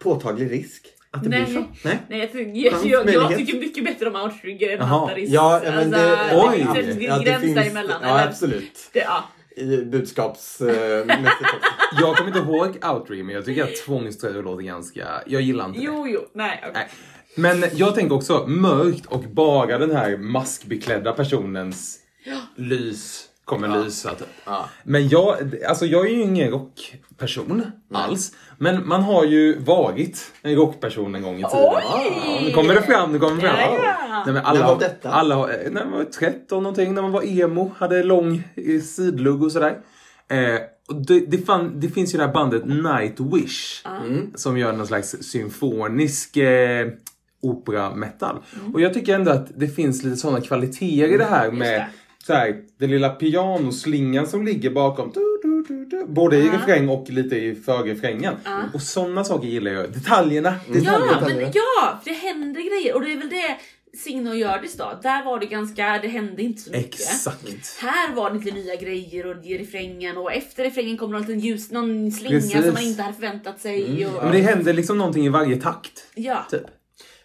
[0.00, 1.44] Påtaglig risk att det Nej.
[1.44, 1.64] blir så.
[1.84, 1.98] Nej.
[2.08, 4.86] Nej, jag, tycker, jag, jag, jag tycker mycket bättre om Outrigger än Jaha.
[4.86, 5.30] Hattaris.
[5.30, 6.66] Ja, ja, men det, alltså, oj.
[6.74, 7.98] det finns en ja, gräns finns- däremellan.
[8.02, 8.28] Ja, eller?
[8.28, 8.90] absolut.
[8.92, 9.24] Det, ja.
[9.56, 12.00] I budskapsmässigt också.
[12.00, 15.78] Jag kommer inte ihåg Outree men jag tycker att tvångströjor låter ganska, jag gillar inte
[15.80, 15.84] det.
[15.86, 16.20] Jo, jo.
[16.34, 16.72] Nej, okej.
[16.74, 16.88] Nej.
[17.34, 21.98] Men jag tänker också mörkt och bara den här maskbeklädda personens
[22.56, 24.10] lys kommer lysa.
[24.14, 24.26] Typ.
[24.44, 24.68] Ja.
[24.84, 25.36] Men jag,
[25.68, 28.32] alltså jag är ju ingen rockperson alls.
[28.58, 31.50] Men man har ju varit en rockperson en gång i tiden.
[31.54, 31.82] Oj!
[32.26, 33.56] Ja, nu kommer det fram, nu kommer det fram.
[33.58, 34.22] Ja, ja.
[34.24, 35.10] Nej, men alla, När var har- detta?
[35.10, 39.42] Alla, eh, när man var 13 någonting, när man var emo, hade lång eh, sidlugg
[39.42, 39.78] och sådär.
[40.30, 40.60] Eh,
[41.06, 43.82] det, det, fan, det finns ju det här bandet Nightwish.
[44.34, 46.88] Som gör någon slags symfonisk eh,
[47.42, 48.36] opera metal.
[48.74, 51.86] Och jag tycker ändå att det finns lite sådana kvaliteter i det här med.
[52.30, 55.10] Så här, den lilla pianoslingan som ligger bakom.
[55.14, 56.04] Du, du, du, du.
[56.06, 56.52] Både i Ja.
[56.52, 58.34] refräng och lite i förrefrängen.
[58.44, 58.62] Ja.
[58.74, 59.92] Och sådana saker gillar jag.
[59.92, 60.54] Detaljerna.
[60.68, 61.36] Ja, Detaljer.
[61.36, 63.56] men ja, för det händer grejer och det är väl det
[63.98, 64.98] Signe och Hjördis då.
[65.02, 67.00] Där var det ganska, det hände inte så mycket.
[67.00, 67.78] Exakt.
[67.80, 71.40] Här var det lite nya grejer och i refrängen och efter refrängen kommer någon liten
[71.40, 72.52] ljus, någon slinga Precis.
[72.64, 74.06] som man inte hade förväntat sig.
[74.06, 76.04] Och, Men det händer liksom någonting i varje takt.
[76.14, 76.46] ja.
[76.50, 76.62] Typ.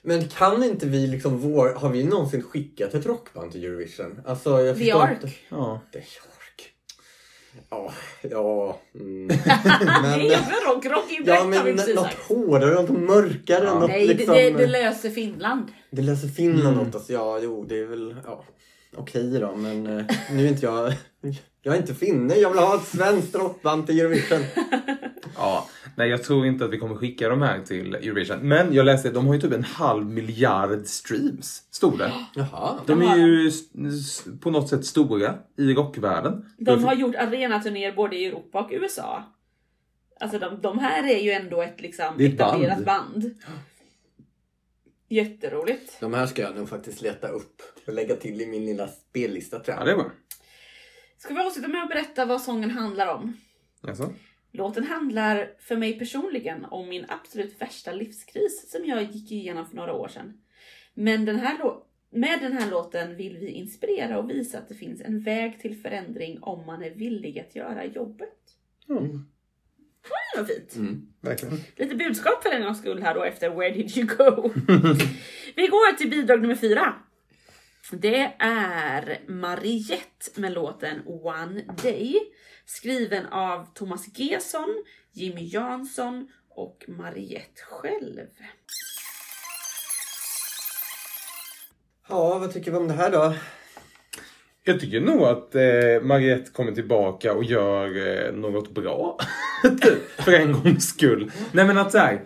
[0.06, 1.74] Men kan inte vi liksom vår...
[1.74, 4.22] Har vi någonsin skickat ett rockband till Eurovision?
[4.26, 5.18] Alltså jag The förstår Ark.
[5.24, 5.36] inte.
[5.50, 5.82] Ja.
[5.94, 6.72] The Ark.
[7.70, 7.92] Ja,
[8.22, 8.80] ja.
[8.96, 9.28] Mm.
[10.02, 12.28] Men, jag rock, rock inte ja rätt har vi men precis något sagt.
[12.28, 13.66] hårdare, något mörkare.
[13.80, 15.72] Något Nej, liksom, det, det, det löser Finland.
[15.92, 16.88] Det läser Finland Mm.
[16.90, 17.10] åt oss.
[17.10, 18.44] Ja, jo, det är väl ja,
[18.96, 19.56] okej då.
[19.56, 20.94] Men eh, nu är inte jag...
[21.62, 22.36] Jag är inte finne.
[22.36, 24.40] Jag vill ha ett svenskt rockband till Eurovision.
[25.38, 28.40] Ja, nej jag tror inte att vi kommer skicka de här till Eurovision.
[28.48, 32.12] Men jag läste att de har ju typ en halv miljard streams, stod det.
[32.36, 32.80] Jaha.
[32.86, 33.52] De är ju
[34.42, 36.46] på något sätt stora i rockvärlden.
[36.58, 39.24] De har gjort arenaturnéer både i Europa och USA.
[40.20, 42.64] Alltså de, de här är ju ändå ett liksom Det är ett band.
[42.64, 43.36] etablerat band.
[45.10, 45.98] Jätteroligt.
[46.00, 49.60] De här ska jag nog faktiskt leta upp och lägga till i min lilla spellista
[49.60, 49.88] tror Ja, jag.
[49.88, 50.12] det är bra.
[51.18, 53.38] Ska vi avsluta med att berätta vad sången handlar om?
[53.88, 54.14] Alltså.
[54.56, 59.76] Låten handlar för mig personligen om min absolut värsta livskris som jag gick igenom för
[59.76, 60.42] några år sedan.
[60.94, 61.58] Men den här
[62.10, 65.82] med den här låten vill vi inspirera och visa att det finns en väg till
[65.82, 68.40] förändring om man är villig att göra jobbet.
[68.90, 69.26] Mm.
[70.34, 70.76] Det var fint.
[70.76, 71.58] Mm, verkligen.
[71.76, 74.50] Lite budskap för en gångs skull här då efter Where did you go?
[75.56, 76.94] Vi går till bidrag nummer fyra.
[77.92, 82.16] Det är Mariette med låten One Day.
[82.66, 88.28] Skriven av Thomas Gesson, Jimmy Jansson och Mariette själv.
[92.10, 93.36] Ja, vad tycker vi om det här då?
[94.64, 99.18] Jag tycker nog att eh, Mariette kommer tillbaka och gör eh, något bra.
[100.18, 101.32] för en gångs skull.
[101.52, 102.22] Nej men att så här,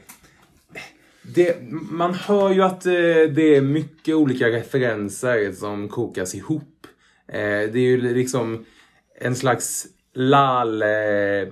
[1.35, 1.57] det,
[1.91, 2.91] Man hör ju att eh,
[3.35, 6.87] det är mycket olika referenser som kokas ihop.
[7.27, 8.65] Eh, det är ju liksom
[9.19, 10.81] en slags lall...
[10.81, 11.47] Eh, eh,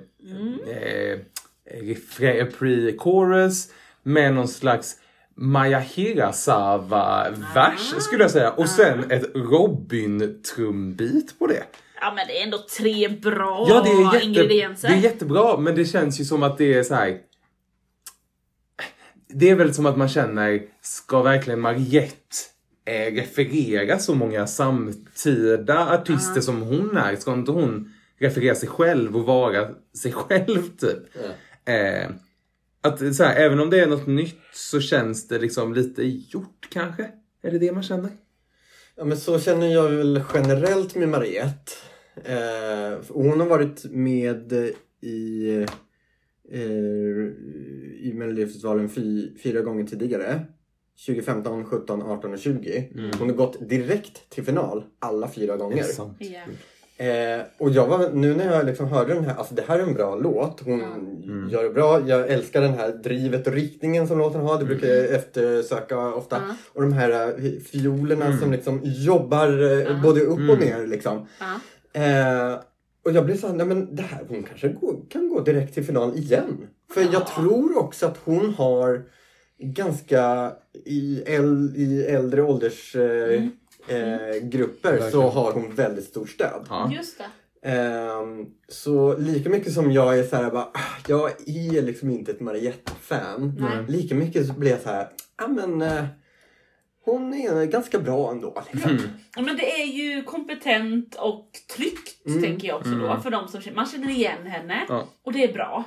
[1.81, 3.71] refrä- pre-chorus
[4.03, 4.95] med någon slags
[5.35, 8.51] Maja Hirasawa-vers skulle jag säga.
[8.51, 11.63] Och sen ett Robin-trumbit på det.
[12.01, 14.87] Ja men det är ändå tre bra Ja, det är, jätte, ingredienser.
[14.87, 17.17] det är jättebra, men det känns ju som att det är så här.
[19.27, 22.35] Det är väl som att man känner, ska verkligen Mariette
[22.85, 27.15] eh, referera så många samtida artister som hon är?
[27.15, 30.99] Ska inte hon referera sig själv och vara sig själv typ?
[31.65, 32.09] Eh,
[32.81, 36.67] att så här, även om det är något nytt så känns det liksom lite gjort
[36.69, 37.09] kanske?
[37.43, 38.09] Är det det man känner?
[38.95, 41.71] Ja, men så känner jag väl generellt med Mariette.
[42.23, 44.53] Eh, hon har varit med
[45.01, 45.65] i,
[46.51, 50.41] i Melodifestivalen fy, fyra gånger tidigare.
[51.05, 52.89] 2015, 17, 18 och 20.
[53.19, 55.77] Hon har gått direkt till final alla fyra gånger.
[56.99, 59.83] Eh, och jag var, nu när jag liksom hörde den här, alltså det här är
[59.83, 60.61] en bra låt.
[60.65, 60.79] Hon
[61.51, 62.01] gör det bra.
[62.07, 64.59] Jag älskar den här drivet och riktningen som låten har.
[64.59, 66.35] Det brukar jag eftersöka ofta.
[66.35, 66.55] Ja.
[66.73, 69.47] Och de här eh, fiolerna som liksom jobbar
[69.87, 71.27] eh, både upp och ner liksom.
[71.39, 71.59] Ja.
[72.01, 72.59] Eh,
[73.07, 75.83] och jag blev såhär, nej men det här, hon kanske går, kan gå direkt till
[75.85, 76.67] final igen.
[76.93, 79.03] För jag tror också att hon har
[79.59, 80.51] ganska
[80.85, 83.49] i, äl, i äldre åldersgrupper
[84.35, 86.65] eh, grupper så har hon väldigt stort stöd.
[86.69, 86.91] Ja.
[86.95, 87.25] Just det.
[87.69, 92.31] Ehm, så lika mycket som jag är så här, bara, "Ah, jag är liksom inte
[92.31, 93.53] ett Mariette-fan.
[93.59, 93.85] Nej.
[93.87, 96.05] Lika mycket så blir jag så här, ja men eh,
[97.11, 98.63] hon är ganska bra ändå.
[98.71, 98.99] Liksom.
[99.35, 102.41] Ja, men det är ju kompetent och tryggt Mm.
[102.43, 103.19] tänker jag också då.
[103.21, 105.07] För de som känner, man känner igen henne Ja.
[105.23, 105.83] och det är bra.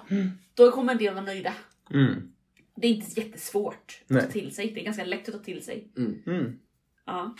[0.54, 1.52] Då kommer en del vara nöjda.
[1.94, 2.32] Mm.
[2.76, 4.18] Det är inte jättesvårt Nej.
[4.20, 4.70] att ta till sig.
[4.70, 5.88] Det är ganska lätt att ta till sig.
[5.96, 6.58] Mm.
[7.06, 7.34] Ja.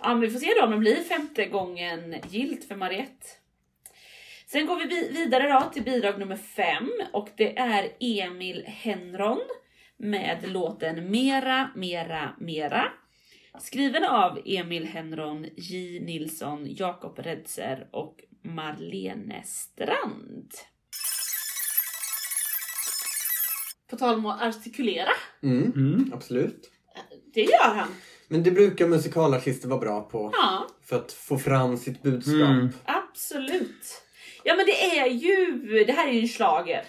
[0.00, 3.26] ja, men vi får se då om det blir femte gången gilt för Mariette.
[4.46, 9.40] Sen går vi vidare då till bidrag nummer fem och det är Emil Henron
[9.98, 12.84] med låten Mera, Mera, Mera.
[13.60, 20.50] Skriven av Emil Henron, J Nilsson, Jakob Redser och Marlene Strand.
[23.90, 25.10] På tal om att artikulera,
[25.42, 26.12] Mm, Mm.
[26.14, 26.70] absolut.
[27.34, 27.88] det gör han.
[28.28, 30.30] Men det brukar musikalartister vara bra på.
[30.32, 32.34] Ja, För att få fram sitt budskap.
[32.34, 32.68] Mm.
[32.84, 34.02] absolut.
[34.44, 35.46] Ja men det är ju,
[35.86, 36.84] det här är ju en slager.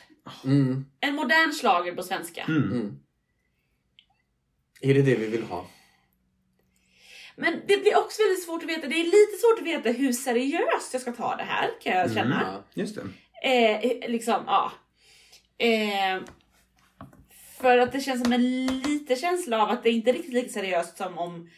[0.45, 0.85] Mm.
[0.99, 2.43] En modern slager på svenska.
[2.43, 2.63] Mm.
[2.63, 2.99] Mm.
[4.81, 5.67] Är det det vi vill ha?
[7.35, 10.13] Men det blir också väldigt svårt att veta, det är lite svårt att veta hur
[10.13, 12.41] seriöst jag ska ta det här kan jag känna.
[12.53, 12.81] Ja.
[12.81, 13.01] Just det.
[13.43, 14.71] Eh, liksom, ja.
[15.57, 16.21] Eh,
[17.57, 20.49] för att det känns som en liten känsla av att det inte är riktigt lika
[20.49, 21.49] seriöst som om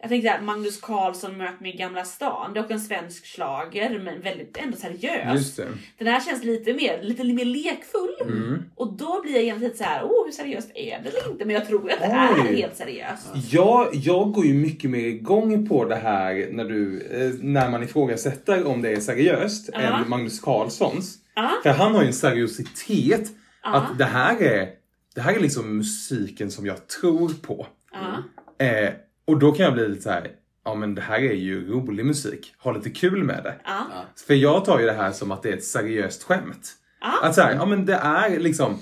[0.00, 2.52] jag tänkte att Magnus Carlsson möter mig i Gamla stan.
[2.52, 5.56] Det är också en svensk slager men väldigt ändå seriös.
[5.98, 8.16] Den här känns lite mer, lite mer lekfull.
[8.22, 8.62] Mm.
[8.74, 11.44] Och då blir jag egentligen lite så här, oh hur seriöst är det eller inte?
[11.44, 12.56] Men jag tror att det är Oj.
[12.56, 13.26] helt seriöst.
[13.50, 17.82] Jag, jag går ju mycket mer igång på det här när, du, eh, när man
[17.82, 19.78] ifrågasätter om det är seriöst Ja.
[19.78, 21.18] än Magnus Carlssons.
[21.34, 21.50] Ja.
[21.62, 23.30] För han har ju en seriositet.
[23.62, 23.74] Ja.
[23.74, 24.68] Att det här, är,
[25.14, 27.66] det här är liksom musiken som jag tror på.
[27.92, 28.22] Ja.
[28.66, 28.90] Eh,
[29.26, 30.30] och då kan jag bli lite så här,
[30.64, 32.54] ja men det här är ju rolig musik.
[32.58, 33.54] Ha lite kul med det.
[33.64, 33.86] Ja.
[34.26, 36.72] För jag tar ju det här som att det är ett seriöst skämt.
[37.00, 37.28] Ja.
[37.28, 38.78] Att så här, ja men det är liksom,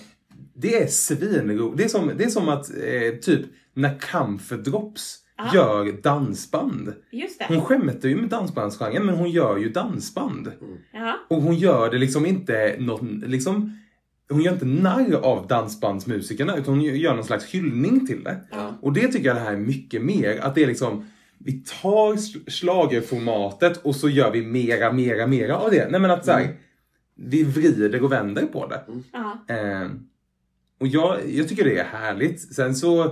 [0.54, 1.76] det är svinroligt.
[1.78, 3.40] Det är som, det är som att eh, typ
[3.74, 5.50] när Comfort Drops Ja.
[5.54, 6.94] gör dansband.
[7.10, 7.44] Just det.
[7.48, 10.52] Hon skämtar ju med dansbandsgenren men hon gör ju dansband.
[10.92, 11.16] Ja.
[11.28, 13.78] Och hon gör det liksom inte någon, liksom,
[14.32, 18.40] hon gör inte narr av dansbandsmusikerna utan hon gör någon slags hyllning till det.
[18.50, 18.78] Ja.
[18.82, 20.38] Och det tycker jag det här är mycket mer.
[20.40, 25.56] Att det är liksom, vi tar sl- schlagerformatet och så gör vi mera, mera, mera
[25.56, 25.88] av det.
[25.90, 26.56] Nej men att så här,
[27.14, 28.80] vi vrider och vänder på det.
[29.12, 29.54] Ja.
[29.54, 29.88] Eh,
[30.80, 32.54] och jag, jag tycker det är härligt.
[32.54, 33.04] Sen så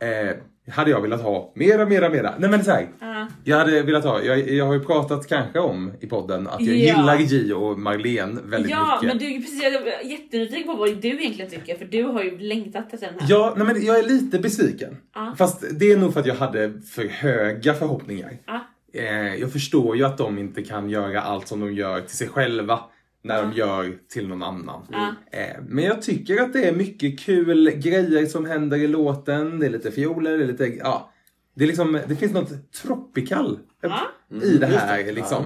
[0.00, 0.36] eh,
[0.70, 2.34] hade jag velat ha mera, mera, mera.
[2.38, 3.26] Nej men så här, Ja.
[3.44, 6.76] jag hade velat ha, jag, jag har ju pratat kanske om i podden att jag
[6.76, 6.96] Ja.
[6.96, 9.16] gillar Gio och Marlene väldigt Ja, mycket.
[9.16, 12.38] men du, precis, jag är jättenyfiken på vad du egentligen tycker för du har ju
[12.38, 13.26] längtat efter den här.
[13.30, 14.96] Ja, nej, men jag är lite besviken.
[15.14, 15.34] Ja.
[15.38, 18.32] Fast det är nog för att jag hade för höga förhoppningar.
[18.46, 18.60] Ja.
[18.94, 22.28] Eh, jag förstår ju att de inte kan göra allt som de gör till sig
[22.28, 22.80] själva
[23.22, 24.86] när de gör till någon annan.
[24.92, 25.14] Ja.
[25.32, 29.58] Eh, men jag tycker att det är mycket kul grejer som händer i låten.
[29.58, 31.12] Det är lite fioler, det är lite, ja.
[31.54, 34.00] Det, är liksom, det finns något tropical Ja.
[34.42, 35.12] i det just här det.
[35.12, 35.44] liksom.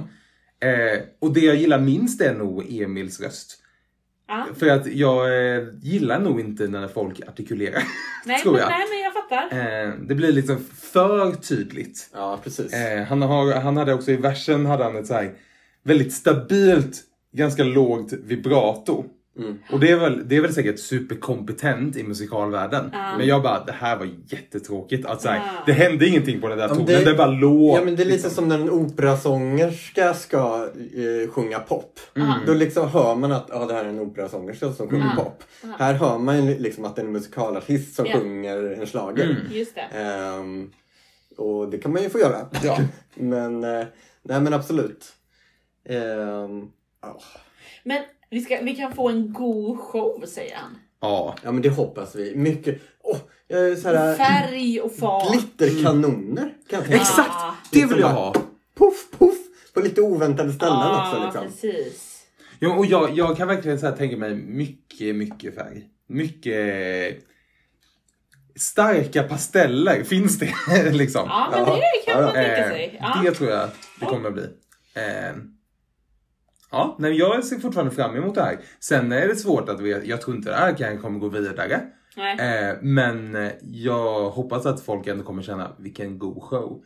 [0.60, 3.58] Eh, och det jag gillar minst är nog Emils röst.
[4.28, 4.46] Ja.
[4.58, 7.82] För att jag eh, gillar nog inte när folk artikulerar.
[8.26, 8.70] Nej, tror men, jag.
[8.70, 9.58] nej, men jag fattar.
[9.88, 12.10] Eh, det blir liksom för tydligt.
[12.12, 12.72] Ja, precis.
[12.72, 15.32] Eh, han, har, han hade också i versen hade han ett så här
[15.84, 17.00] väldigt stabilt,
[17.32, 19.04] ganska lågt vibrato.
[19.38, 19.58] Mm.
[19.72, 22.90] Och det är, väl, det är väl säkert superkompetent i musikalvärlden.
[22.92, 23.14] Ja.
[23.18, 25.06] Men jag bara, det här var jättetråkigt.
[25.06, 25.62] Att så här, Ja.
[25.66, 27.76] Det hände ingenting på den där tonen, det, det- bara låg.
[27.78, 28.30] Ja men det är lite liksom.
[28.30, 32.00] som när en operasångerska ska eh, sjunga pop.
[32.16, 32.28] Mm.
[32.46, 35.16] Då liksom hör man att ja, det här är en operasångerska som sjunger Mm.
[35.16, 35.42] pop.
[35.78, 38.18] Här hör man ju liksom att det är en musikalartist som Ja.
[38.18, 39.24] sjunger en schlager.
[39.24, 39.36] Mm.
[39.52, 39.98] Just det.
[39.98, 40.70] Ehm,
[41.36, 42.46] och det kan man ju få göra.
[42.64, 42.78] Ja.
[43.14, 43.84] men, eh,
[44.22, 45.06] nej men absolut.
[45.88, 46.68] Ehm,
[47.02, 47.20] ja.
[47.84, 50.78] Men vi, ska, vi kan få en god show säger han.
[51.00, 51.34] Ja.
[51.42, 52.36] ja men det hoppas vi.
[52.36, 52.80] Mycket.
[53.02, 53.16] Åh,
[53.48, 55.32] jag är så här, Färg och fart.
[55.32, 56.42] glitterkanoner.
[56.42, 56.96] Kan jag tänka.
[56.96, 57.28] Exakt!
[57.32, 57.54] Ja.
[57.72, 58.34] Det vill jag ha.
[58.78, 59.38] Puff, puff.
[59.74, 61.42] På lite oväntade ställen Ja, också liksom.
[61.72, 62.08] precis.
[62.58, 65.84] Ja, och jag, jag kan verkligen så här tänka mig mycket, mycket färg.
[66.08, 67.24] Mycket
[68.56, 70.54] starka pasteller finns det
[70.92, 71.28] liksom.
[71.28, 72.98] Ja, men det kan Ja, man tänka Eh, sig.
[73.00, 73.20] Ja.
[73.24, 73.68] Det tror jag
[74.00, 74.42] det kommer att bli.
[74.94, 75.36] Eh,
[76.72, 78.58] ja, nej, jag ser fortfarande fram emot det här.
[78.80, 80.04] Sen är det svårt att veta.
[80.04, 81.80] Jag tror inte det här kan kommer gå vidare.
[82.16, 82.68] Nej.
[82.70, 86.84] Eh, men eh, jag hoppas att folk ändå kommer känna vilken god show.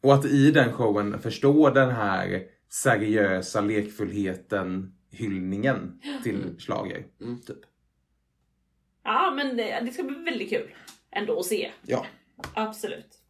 [0.00, 7.06] Och att i den showen förstå den här seriösa lekfullheten, hyllningen till schlager.
[7.20, 7.40] Mm.
[7.40, 7.58] Typ.
[9.04, 10.74] Ja, men det, det ska bli väldigt kul
[11.10, 11.70] ändå att se.
[11.86, 12.06] Ja.
[12.54, 13.25] Absolut.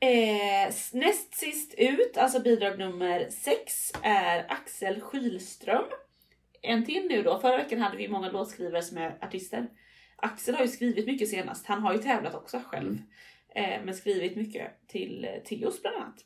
[0.00, 5.84] Eh, näst sist ut, alltså bidrag nummer 6, är Axel Skylström.
[6.62, 7.40] En till nu då.
[7.40, 9.68] Förra veckan hade vi många låtskrivare som är artister.
[10.16, 11.66] Axel har ju skrivit mycket senast.
[11.66, 12.98] Han har ju tävlat också själv.
[13.54, 16.24] Eh, men skrivit mycket till eh, Teos bland annat.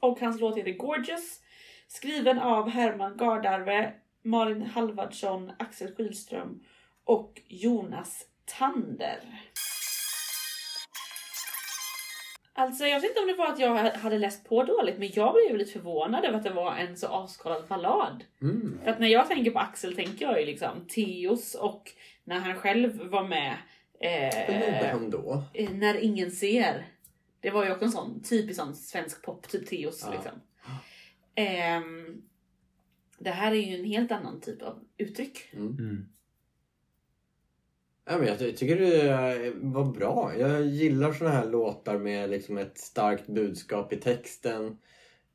[0.00, 1.40] Och hans låt heter Gorgeous.
[1.88, 6.64] Skriven av Herman Gardarve, Malin Halvardsson, Axel Skylström
[7.04, 9.20] och Jonas Tander.
[12.56, 15.34] Alltså jag vet inte om det var att jag hade läst på dåligt men jag
[15.34, 18.24] blev lite förvånad över att det var en så avskalad ballad.
[18.42, 18.78] Mm.
[18.84, 21.90] För att när jag tänker på Axel tänker jag ju liksom Teos och
[22.24, 23.56] när han själv var med
[24.00, 25.42] Vad gjorde eh, han då?
[25.54, 26.86] eh, När ingen ser.
[27.40, 30.12] Det var ju också en sån typisk sån svensk pop, typ Teos Ja.
[30.12, 30.40] liksom.
[31.34, 32.22] Ehm,
[33.18, 35.38] det här är ju en helt annan typ av uttryck.
[35.52, 36.08] Mm.
[38.06, 40.32] Ja, men jag ty- tycker det var bra.
[40.38, 44.78] Jag gillar såna här låtar med liksom ett starkt budskap i texten.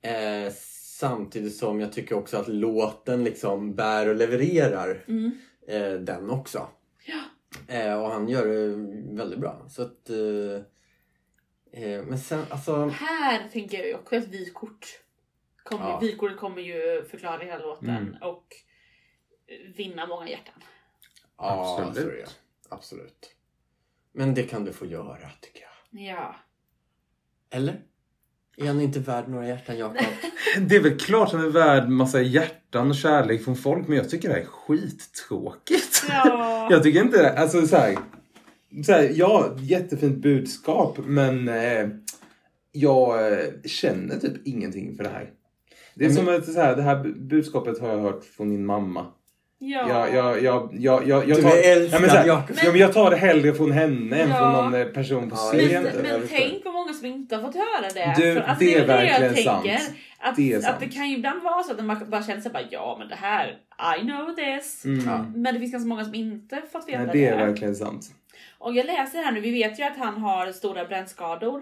[0.02, 0.52] Eh,
[1.00, 5.32] samtidigt som jag tycker också att låten liksom bär och levererar Mm.
[5.68, 6.68] eh, den också.
[7.06, 7.22] Ja.
[7.76, 8.68] Eh, och han gör det
[9.18, 9.66] väldigt bra.
[9.70, 10.62] Så att, eh,
[11.84, 12.86] eh, men sen alltså...
[12.88, 14.86] Här tänker jag ju också ett vykort
[15.64, 16.00] kommer, Ja.
[16.00, 18.16] Vykordet kommer ju förklara hela låten Mm.
[18.22, 18.46] och
[19.76, 20.54] vinna många hjärtan.
[21.38, 22.40] Ja, Absolut.
[22.70, 23.36] Absolut.
[24.14, 26.02] Men det kan du få göra tycker jag.
[26.16, 26.36] Ja.
[27.52, 27.82] Eller?
[28.58, 29.98] Är han inte värd några hjärtan Jakob?
[30.68, 34.10] Det är väl klart han är värd massa hjärtan och kärlek från folk, men jag
[34.10, 36.04] tycker det här är skittråkigt.
[36.10, 36.68] Ja.
[36.72, 37.40] Jag tycker inte det.
[37.40, 37.98] Alltså så här,
[38.86, 41.88] så här, ja, jättefint budskap, men eh,
[42.72, 45.32] jag eh, känner typ ingenting för det här.
[45.96, 48.50] Det är Men- som att så här, det här bu- budskapet har jag hört från
[48.50, 49.06] min mamma.
[49.62, 49.90] Ja.
[49.90, 52.56] Jag, jag, jag, jag, jag, jag Du tar, är älskad, ja, men så här, Jakob.
[52.64, 54.36] ja, men jag tar det hellre från henne än Ja.
[54.38, 55.92] från någon eh, person på Ja, Men, det.
[56.02, 58.14] men jag tänk på många som inte har fått höra det.
[58.22, 59.78] Du, För, alltså, det är väl jag verkligen tänker.
[59.78, 59.92] sant.
[60.20, 60.76] Att, Det är att sant.
[60.80, 63.16] det kan ju ibland vara så att man bara känner sig bara ja men det
[63.16, 63.58] här,
[63.98, 64.86] I know this.
[64.86, 65.34] Mm.
[65.36, 68.06] Men det finns ganska många som inte fått veta Nej, det är verkligen sant.
[68.58, 71.62] Och jag läser här nu, vi vet ju att han har stora brännskador.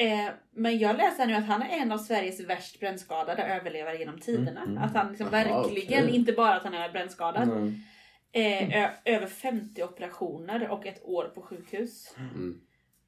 [0.00, 4.18] Eh, men jag läser nu att han är en av Sveriges värst brännskadade överlevare genom
[4.18, 4.60] tiderna.
[4.62, 4.82] Mm, mm.
[4.84, 6.16] Att han liksom verkligen, okej.
[6.16, 7.42] inte bara att han är brännskadad.
[7.48, 7.74] Mm.
[8.32, 12.14] Eh, över 50 operationer och ett år på sjukhus.
[12.18, 12.60] Mm.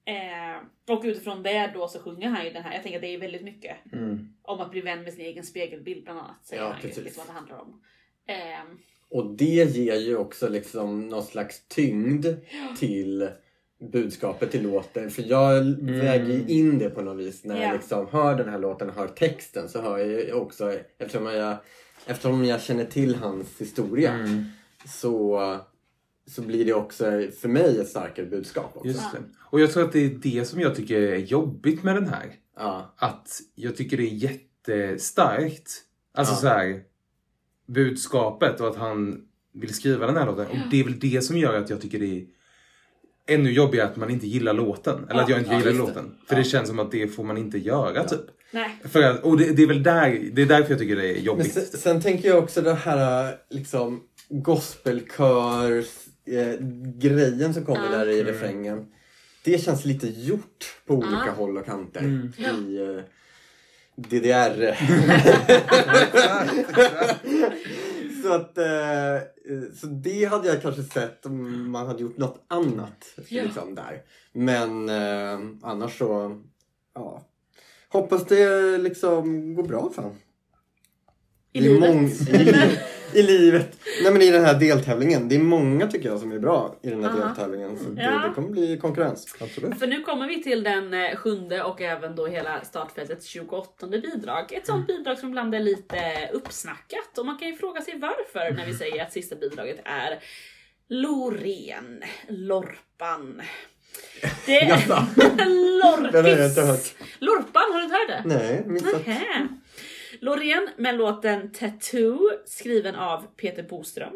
[0.05, 3.14] Eh, och utifrån det då så sjunger han ju den här, jag tänker att det
[3.14, 4.34] är väldigt mycket Mm.
[4.43, 6.47] om att bli vän med sin egen spegelbild bland annat.
[6.47, 7.05] Säger Ja, han ju precis.
[7.05, 7.82] lite vad det handlar om.
[8.26, 8.76] Eh,
[9.11, 12.26] Och det ger ju också liksom någon slags tyngd
[12.78, 13.28] till
[13.92, 15.10] budskapet i låten.
[15.10, 17.62] För jag väger ju in det på något vis när Ja.
[17.62, 21.56] jag liksom hör den här låten och hör texten så hör jag också, eftersom jag,
[22.06, 24.44] eftersom jag känner till hans historia Mm.
[24.86, 25.40] så,
[26.26, 27.04] så blir det också
[27.40, 28.88] för mig ett starkare budskap också.
[28.88, 29.18] Just det.
[29.50, 32.32] Och jag tror att det är det som jag tycker är jobbigt med den här.
[32.56, 35.70] Ja, Att jag tycker det är jättestarkt.
[36.14, 36.38] Alltså Ja.
[36.38, 36.82] så här
[37.66, 39.22] budskapet och att han
[39.52, 40.46] vill skriva den här låten.
[40.46, 42.26] Och det är väl det som gör att jag tycker det är
[43.34, 45.06] ännu jobbigare att man inte gillar låten.
[45.10, 46.14] Eller att jag inte Ja, gillar låten.
[46.28, 46.38] För Ja.
[46.38, 48.20] det känns som att det får man inte göra typ.
[48.50, 48.70] nej.
[48.84, 51.14] För att, och det, det är väl där, det är därför jag tycker det är
[51.14, 51.52] Men jobbigt.
[51.52, 55.86] sen, sen tänker jag också det här liksom gospelkörs
[56.26, 56.54] eh,
[56.98, 57.98] grejen som kommer Ja.
[57.98, 58.26] där i Mm.
[58.32, 58.86] refrängen.
[59.44, 61.32] Det känns lite gjort på olika Ja.
[61.36, 62.32] håll och kanter Mm.
[62.38, 63.02] i eh,
[63.96, 64.76] DDR.
[68.30, 69.22] så att eh, eh,
[69.80, 73.42] så det hade jag kanske sett om man hade gjort något annat Ja.
[73.42, 74.02] liksom, där.
[74.32, 76.40] Men eh, annars så,
[76.94, 77.26] ja.
[77.88, 80.18] Hoppas det liksom går bra för honom.
[81.53, 81.90] I Det är livet.
[81.94, 82.78] mång-
[83.14, 83.78] I, livet.
[84.03, 85.28] Nej men i den här deltävlingen.
[85.28, 87.26] Det är många tycker jag som är bra i den här Aha.
[87.26, 87.78] deltävlingen.
[87.78, 88.11] Så det, Ja.
[88.28, 89.36] det kommer bli konkurrens.
[89.40, 89.78] Absolut.
[89.78, 94.53] För nu kommer vi till den eh, sjunde och även då hela startfältets 28 bidrag.
[94.53, 95.96] Ett sånt bidrag som ibland är lite
[96.32, 100.18] uppsnackat och man kan ju fråga sig varför när vi säger att sista bidraget är
[100.88, 103.42] Loreen, Lorpan.
[104.46, 105.07] Det Jaså?
[105.16, 105.40] Den
[106.24, 106.66] har jag inte Lorpis.
[106.66, 107.09] hört.
[107.18, 108.22] Lorpan, har du inte hört det?
[108.38, 109.07] Nej, missat.
[109.07, 109.48] Nähä.
[110.22, 114.12] Loreen med låten Tattoo skriven av Peter Boström.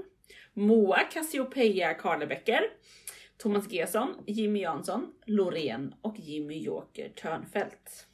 [0.54, 2.60] Moa Cassiopeia Karlebecker.
[3.42, 8.06] Thomas Gesson, Jimmy Jansson, Loreen och Jimmy Joker Törnfält.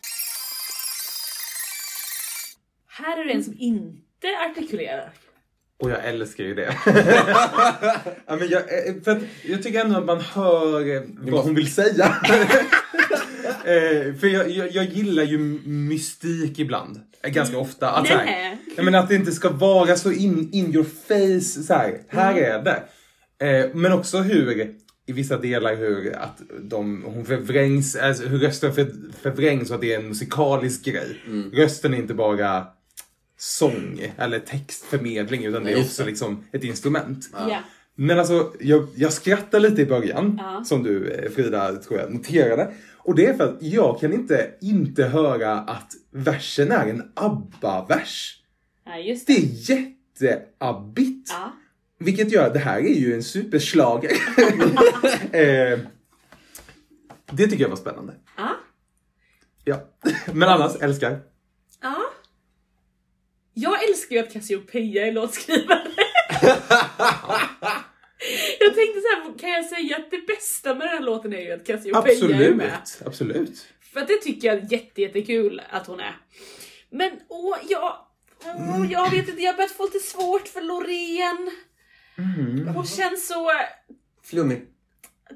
[2.88, 5.12] Här är det en som inte artikulerar.
[5.82, 6.76] Och jag älskar ju det.
[8.26, 11.55] ja, men jag, eh, för att jag tycker ändå att man hör eh, vad hon
[11.55, 12.16] vill säga.
[13.65, 15.39] eh, för jag, jag, jag gillar ju
[15.69, 17.01] mystik ibland.
[17.23, 17.91] Eh, Ganska ofta.
[17.91, 21.63] Att, så här, jag menar, att det inte ska vara så in, in your face.
[21.63, 22.83] Så här, här är det.
[23.47, 24.75] Eh, men också hur
[25.07, 28.87] i vissa delar hur att de, hon förvrängs, alltså hur rösten för,
[29.23, 31.17] förvrängs och att det är en musikalisk grej.
[31.53, 32.67] Rösten är inte bara
[33.39, 37.31] sång eller textförmedling utan det är också liksom ett instrument.
[37.33, 37.59] Ja.
[37.95, 40.65] Men alltså, jag, jag skrattar lite i början, Ja.
[40.65, 42.73] som du eh, Frida tror jag noterade.
[43.03, 48.42] Och det är för att jag kan inte inte höra att versen är en ABBA-vers.
[48.84, 49.32] Ja, Det det.
[49.36, 51.30] är jätteabbigt.
[51.32, 51.53] Ja.
[51.98, 54.11] Vilket gör att det här är ju en superschlager.
[55.32, 55.78] eh,
[57.32, 58.14] det tycker jag var spännande.
[58.36, 58.57] Ja.
[59.64, 59.80] Ja.
[60.32, 61.20] Men annars, älskar.
[61.82, 61.96] ja.
[63.55, 65.82] Jag älskar ju att Cassiopeia är låtskrivare.
[68.67, 71.41] jag tänkte så här, kan jag säga att det bästa med den här låten är
[71.41, 72.73] ju att Cassiopeia är med?
[72.81, 73.07] Absolut.
[73.09, 73.67] Absolut.
[73.93, 76.17] För att det tycker jag är jätte, jättekul att hon är.
[76.91, 77.97] Men åh, jag,
[78.45, 81.51] åh, jag vet inte, jag har börjat få lite svårt för Loreen.
[82.75, 83.51] Hon känns så
[84.25, 84.67] Flummig.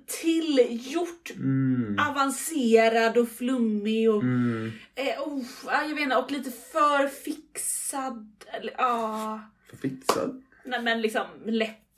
[0.06, 1.98] tillgjort, Mm.
[2.10, 4.72] avancerad och flummig och, Mm.
[4.94, 8.44] eh, oh, ja, jag vet inte, och lite för fixad.
[8.46, 9.38] Eller, ah.
[9.70, 10.42] Förfixad.
[10.64, 11.26] Nej men liksom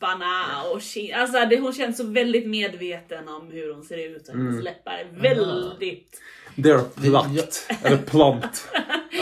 [0.00, 4.28] läpparna och kin- alltså det, hon känns så väldigt medveten om hur hon ser ut
[4.28, 6.20] och hennes läppar är väldigt...
[6.56, 7.52] They're plucked.
[7.82, 8.68] Eller plumpt.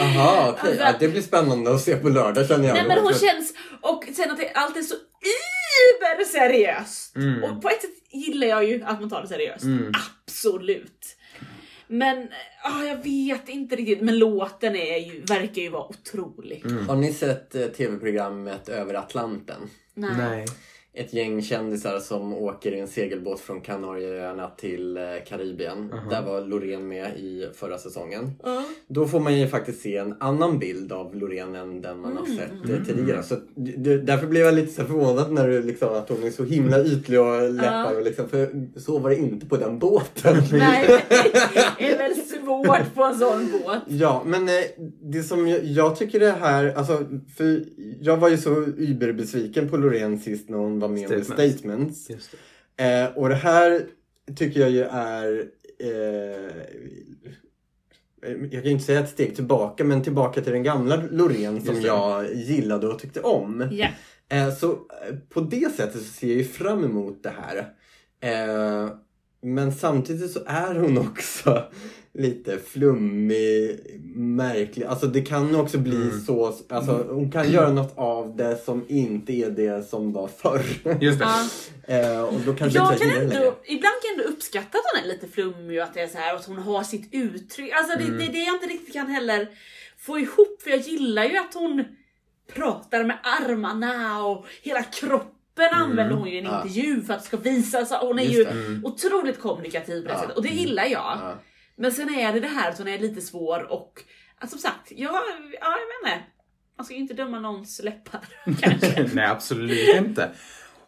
[0.01, 0.69] Aha, okej.
[0.71, 2.73] Alltså- ja, det blir spännande att se på lördag känner jag.
[2.73, 7.15] Nej men hon känns, och sen att det, allt är så iber seriöst.
[7.15, 7.43] Mm.
[7.43, 9.63] Och på ett sätt gillar jag ju att man tar det seriöst.
[9.63, 9.91] Mm.
[10.27, 11.17] Absolut.
[11.87, 12.27] Men
[12.63, 16.65] ah, jag vet inte riktigt, men låten är ju, verkar ju vara otrolig.
[16.65, 16.89] Mm.
[16.89, 19.69] Har ni sett eh, tv-programmet Över Atlanten?
[19.93, 20.11] Nej.
[20.17, 20.45] Nej.
[20.97, 25.93] Ett gäng kändisar som åker i en segelbåt från Kanarieöarna till eh, Karibien.
[26.09, 28.31] Där var Loreen med i förra säsongen.
[28.43, 28.63] Ja.
[28.87, 32.25] Då får man ju faktiskt se en annan bild av Loreen än den man har
[32.25, 32.75] sett Mm.
[32.75, 33.23] eh, tidigare.
[33.23, 36.43] Så det, därför blev jag lite så förvånad när du liksom, att hon är så
[36.43, 37.95] himla ytlig och läppar.
[37.95, 40.35] Och liksom, för så var det inte på den båten.
[40.51, 40.87] Nej,
[41.77, 42.15] det är väl
[42.45, 43.83] svårt på en sån båt.
[43.87, 44.53] Ja, men eh,
[45.01, 47.05] det som jag, jag tycker det här, alltså,
[47.37, 47.63] för
[47.99, 51.57] jag var ju så überbesviken på Loreen sist när hon var med med Statements.
[51.57, 52.09] Statements.
[52.09, 52.35] Just
[52.75, 53.01] det.
[53.01, 53.81] Eh, och det här
[54.35, 55.45] tycker jag ju är,
[55.79, 55.89] eh,
[58.41, 61.81] jag kan ju inte säga ett steg tillbaka, men tillbaka till den gamla Loreen som
[61.81, 63.67] jag gillade och tyckte om.
[63.71, 63.87] Ja.
[64.29, 67.73] Eh, så eh, på det sättet så ser jag ju fram emot det här.
[68.19, 68.89] Eh,
[69.41, 71.63] men samtidigt så är hon också
[72.17, 73.79] lite flummig,
[74.15, 74.85] märklig.
[74.85, 76.19] Alltså det kan också bli Mm.
[76.21, 80.61] så, alltså hon kan göra något av det som inte är det som var förr.
[81.01, 81.25] Just det.
[81.87, 81.93] Ja.
[81.95, 83.21] eh, och då kanske Jag kan det längre.
[83.23, 86.07] ändå, ibland kan jag ändå uppskatta att hon är lite flummig och att det är
[86.07, 87.71] så här och att hon har sitt uttryck.
[87.73, 88.17] Alltså det, Mm.
[88.17, 89.47] det är det jag inte riktigt kan heller
[89.97, 91.83] få ihop för jag gillar ju att hon
[92.53, 96.57] pratar med armarna och hela kroppen använder hon ju i en Ja.
[96.63, 97.97] intervju för att det ska visa sig.
[98.01, 98.51] Hon är Just ju det.
[98.51, 98.85] Mm.
[98.85, 100.19] otroligt kommunikativ på det Ja.
[100.19, 100.91] sättet och det gillar jag.
[101.21, 101.33] Ja.
[101.77, 103.93] Men sen är det det här att hon är lite svår och
[104.39, 105.21] att som sagt, ja,
[105.61, 106.25] ja jag vet inte.
[106.77, 108.19] Man ska ju inte döma någons läppar
[108.61, 109.09] kanske.
[109.13, 110.29] Nej, absolut inte.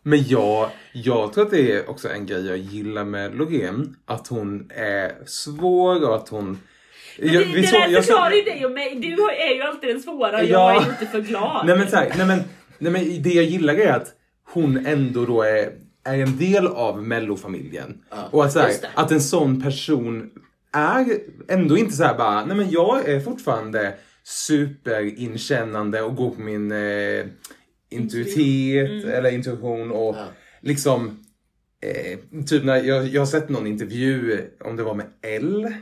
[0.04, 3.96] Men jag, jag tror att det är också en grej jag gillar med Loreen.
[4.06, 6.60] Att hon är svår och att hon...
[7.20, 8.96] Men Jag- det, vi det såg- där jag förklarar ju dig och mig.
[8.96, 10.74] Du är ju alltid den svåra och Ja.
[10.74, 11.66] jag är inte för glad.
[11.68, 12.40] Nej men, så här, nej, men,
[12.78, 14.08] nej men det jag gillar är att
[14.54, 15.72] hon ändå då är,
[16.04, 18.02] är en del av mellofamiljen.
[18.10, 18.18] Ja.
[18.32, 20.30] Och att, så här, att en sån person
[20.74, 21.06] är
[21.48, 23.94] ändå inte så här bara, nej men jag är fortfarande
[24.24, 27.26] superinkännande och går på min eh,
[27.90, 30.26] intuitet eller intuition och Ja.
[30.62, 31.24] liksom
[31.82, 35.74] Eh, typ när jag, jag har sett någon intervju, om det var med Elle,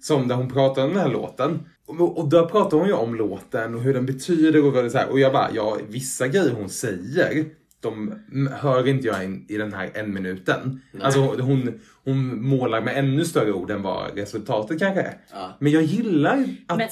[0.00, 1.58] som där hon pratade om den här låten.
[1.86, 4.88] Och, och där pratar hon ju om låten och hur den betyder och vad det
[4.88, 5.08] är så här.
[5.10, 7.44] Och jag bara, ja vissa grejer hon säger,
[7.80, 8.14] de
[8.60, 10.80] hör inte jag in, i den här en minuten.
[11.00, 15.18] Alltså hon, hon målar med ännu större ord än vad resultatet kanske är.
[15.32, 15.56] Ja.
[15.60, 16.88] Men jag gillar att Men-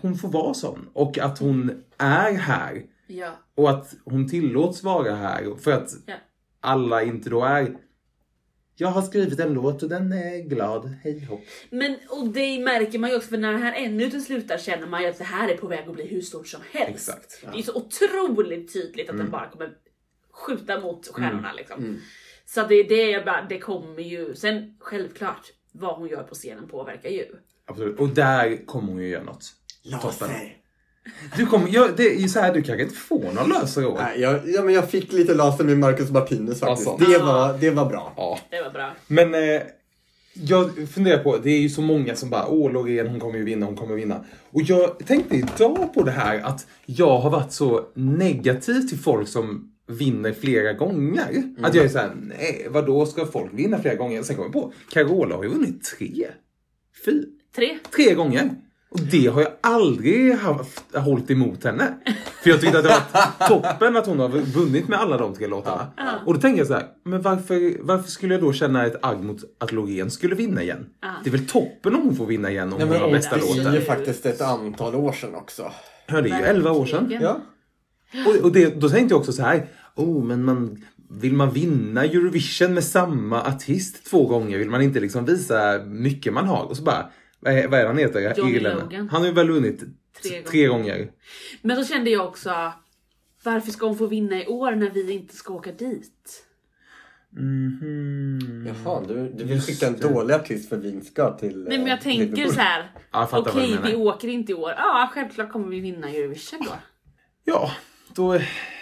[0.00, 2.82] hon får vara sån och att hon är här.
[3.06, 3.30] Ja.
[3.54, 6.14] Och att hon tillåts vara här för att Ja.
[6.60, 7.76] alla inte då är
[8.76, 11.40] jag har skrivit en låt och den är glad, hej hopp.
[11.70, 14.86] Men och det märker man ju också för när den här en minuten slutar känner
[14.86, 16.90] man ju att det här är på väg att bli hur stort som helst.
[17.08, 17.46] Exakt.
[17.52, 19.24] Det är så otroligt tydligt att Mm.
[19.24, 19.70] den bara kommer
[20.40, 22.00] skjuta mot stjärnorna liksom.
[22.46, 24.34] Så att det är det jag bara, det kommer ju.
[24.34, 27.26] Sen självklart vad hon gör på scenen påverkar ju.
[27.66, 27.98] Absolut.
[28.00, 29.52] Och där kommer hon ju göra något.
[29.82, 30.56] Laser.
[31.36, 33.98] Du kommer, ja, det är ju så här, du kanske inte får någon lösare ord.
[33.98, 36.88] Nej, jag, ja, men jag fick lite laser med Marcus Martinus faktiskt.
[36.88, 37.10] Alltså.
[37.10, 38.12] Det, var, det var bra.
[38.16, 38.38] Ja.
[38.50, 38.94] Det var bra.
[39.06, 39.62] Men eh,
[40.32, 43.44] jag funderar på, det är ju så många som bara, åh Loreen hon kommer ju
[43.44, 44.24] vinna, hon kommer vinna.
[44.50, 49.28] Och jag tänkte idag på det här att jag har varit så negativ till folk
[49.28, 51.42] som vinner flera gånger.
[51.62, 54.22] Att jag är såhär, nej vadå ska folk vinna flera gånger?
[54.22, 56.26] Sen kommer jag på, Carola har ju vunnit tre,
[57.04, 57.26] fyra,
[57.56, 57.78] Tre.
[57.96, 58.50] tre gånger.
[58.92, 61.94] Och det har jag aldrig haft, hållit emot henne.
[62.42, 65.46] För jag tyckte att det var toppen att hon har vunnit med alla de tre
[65.46, 65.92] låtarna.
[65.96, 66.10] Ja.
[66.26, 69.24] Och då tänker jag så här, men varför, varför skulle jag då känna ett agg
[69.24, 70.86] mot att Loreen skulle vinna igen?
[71.02, 71.08] Ja.
[71.24, 73.36] Det är väl toppen om hon får vinna igen om Nej, hon har och bästa
[73.36, 73.74] det är låten.
[73.74, 75.72] ju faktiskt ett antal år sedan också.
[76.06, 77.18] Ja, det är ju 11 år sedan.
[77.20, 77.40] Ja.
[78.26, 79.66] Och, och det, då tänkte jag också så här,
[80.00, 85.00] oh men man, vill man vinna Eurovision med samma artist två gånger vill man inte
[85.00, 86.64] liksom visa mycket man har.
[86.64, 88.34] Och så bara, vad är, vad är han heter?
[88.36, 88.84] Johnny Irländarna.
[88.84, 89.08] Logan.
[89.08, 89.80] Han har ju väl vunnit
[90.22, 91.10] Tre tre, tre gånger.
[91.62, 92.72] Men så kände jag också,
[93.44, 96.44] varför ska hon få vinna i år när vi inte ska åka dit?
[97.32, 98.66] Mhm.
[98.66, 100.08] Jaha, du, du vill Just skicka en det.
[100.08, 102.90] dålig artist för vinska till Nej men jag eh, tänker så här.
[103.12, 104.70] Ja, okej vi åker inte i år.
[104.76, 106.72] Ja självklart kommer vi vinna Eurovision då.
[107.44, 107.70] Ja,
[108.14, 108.38] då,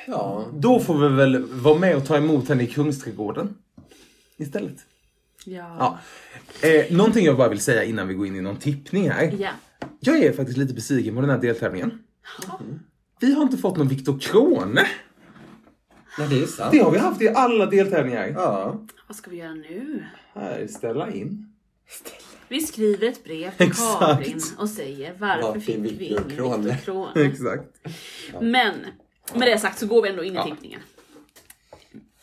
[0.08, 0.46] Ja.
[0.52, 3.54] då får vi väl vara med och ta emot henne i Kungsträdgården.
[4.36, 4.76] Istället.
[5.44, 5.98] Ja.
[6.62, 6.68] Ja.
[6.68, 9.34] Eh, någonting jag bara vill säga innan vi går in i någon tippning här.
[9.38, 9.50] Ja.
[10.00, 12.02] Jag är faktiskt lite besviken på den här deltävlingen.
[13.20, 14.86] Vi har inte fått någon Viktor Krone.
[16.18, 16.72] Nej, det är sant.
[16.72, 18.28] Det har vi haft i alla deltävlingar.
[18.28, 18.80] Ja.
[19.06, 20.04] Vad ska vi göra nu?
[20.34, 21.52] Här, ställa in.
[22.48, 23.98] Vi skriver ett brev till Exakt.
[23.98, 26.28] Karin och säger varför Varför fick vi ingen?
[26.28, 27.14] Viktor Krone?
[27.26, 27.64] Exakt.
[28.40, 28.74] Men
[29.34, 30.44] med det sagt så går vi ändå in i Ja.
[30.44, 30.80] tippningen.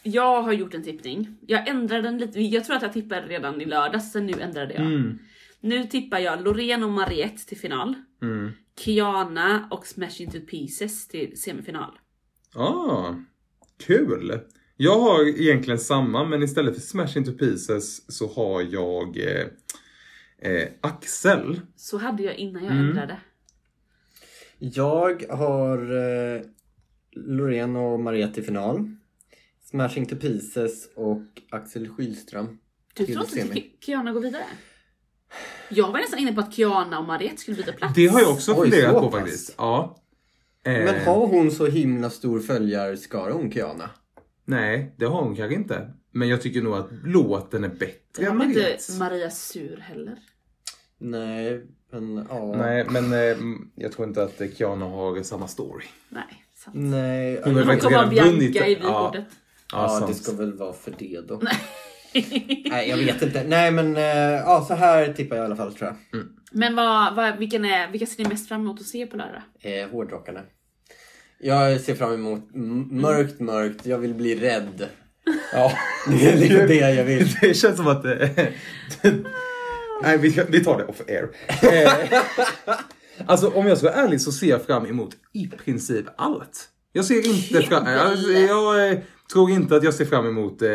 [0.03, 1.37] Jag har gjort en tippning.
[1.47, 2.41] Jag ändrade den lite.
[2.41, 4.85] Jag tror att jag tippade redan i lördags, sen nu ändrade jag.
[4.85, 5.19] Mm.
[5.59, 7.93] Nu tippar jag Loreen och Mariette till final.
[8.21, 8.51] Mm.
[8.79, 11.91] Kiana och Smash Into Pieces till semifinal.
[12.55, 13.13] Ah,
[13.79, 14.39] kul!
[14.77, 19.45] Jag har egentligen samma, men istället för Smash Into Pieces så har jag eh,
[20.51, 21.61] eh, Axel.
[21.75, 22.87] Så hade jag innan jag Mm.
[22.89, 23.17] ändrade.
[24.59, 25.77] Jag har
[26.35, 26.41] eh,
[27.15, 28.95] Loreen och Mariette i final.
[29.63, 32.57] Smashing to Pieces och Axel Skylström.
[32.93, 33.53] Du till tror inte.
[33.53, 34.43] Ki- Kiana går vidare?
[35.69, 37.93] Jag var nästan inne på att Kiana och Mariette skulle byta plats.
[37.95, 39.55] Det har jag också Oj, funderat på faktiskt.
[39.57, 40.03] Ja.
[40.65, 43.89] Eh, Men har hon så himla stor följarskara hon Kiana?
[44.45, 45.93] Nej, det har hon kanske inte.
[46.11, 48.99] Men jag tycker nog att låten är bättre än har inte Mariettes.
[48.99, 50.19] Maria Sur heller.
[50.97, 52.53] Nej, men ja.
[52.57, 53.37] Nej, men eh,
[53.75, 55.85] jag tror inte att eh, Kiana har samma story.
[56.09, 56.75] Nej, sant.
[56.75, 57.41] Nej.
[57.43, 58.55] Hon har Hon kommer vara redan Bianca vunnit.
[58.55, 59.25] i vykortet.
[59.71, 60.07] Ja, sant.
[60.07, 61.41] det ska väl vara för det då.
[62.69, 63.43] Nej, jag vet inte.
[63.43, 64.03] Nej, men eh,
[64.45, 66.23] ja, så här tippar jag i alla fall tror jag.
[66.51, 69.41] Men vad, vad, vilken är, vilka ser ni mest fram emot att se på lördag?
[69.61, 70.41] Eh, hårdrockarna.
[71.39, 72.49] Jag ser fram emot
[72.91, 73.85] mörkt, mörkt.
[73.85, 74.89] Jag vill bli rädd.
[75.53, 75.71] Ja.
[76.09, 77.27] Det är lite det jag vill.
[77.41, 78.05] Det känns som att...
[78.05, 78.29] Eh,
[80.03, 81.29] nej, vi, vi tar det off air.
[83.25, 86.69] Alltså om jag ska vara ärlig så ser jag fram emot i princip allt.
[86.91, 87.83] Jag ser inte fram...
[87.87, 88.97] Alltså, jag eh,
[89.33, 90.69] tror inte att jag ser fram emot eh,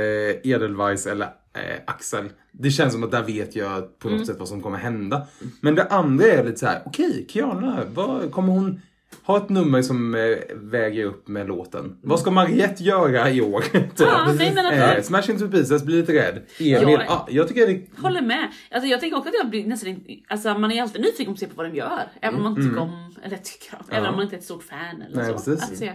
[0.44, 2.28] Edelweiss eller eh, Axel.
[2.52, 5.26] Det känns som att där vet jag på något sätt vad som kommer hända.
[5.60, 8.80] Men det andra är lite så här: okej, Kiana, vad, kommer hon
[9.22, 10.20] ha ett nummer som eh,
[10.54, 11.96] väger upp med låten?
[12.02, 13.60] Vad ska Mariette göra i år?
[13.72, 13.82] Typ.
[13.98, 15.04] Ja, nej, men Eh, absolut.
[15.06, 16.42] Smash into pieces, blir lite rädd.
[16.58, 17.02] Emil, Ja.
[17.08, 17.26] ja.
[17.30, 18.48] jag tycker det Håller med.
[18.70, 21.32] Alltså jag tänker också att jag blir nästan inte- alltså man är alltid nyfiken på
[21.32, 22.08] att se på vad de gör.
[22.22, 24.44] Även om man inte tycker om, eller tycker om, även om man inte är ett
[24.44, 25.32] stort fan eller Nej, så.
[25.32, 25.62] precis.
[25.62, 25.92] Att se.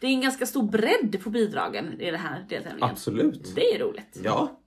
[0.00, 2.90] Det är en ganska stor bredd på bidragen i den här deltävlingen.
[2.90, 3.52] absolut.
[3.54, 4.18] Det är roligt.
[4.24, 4.60] Ja.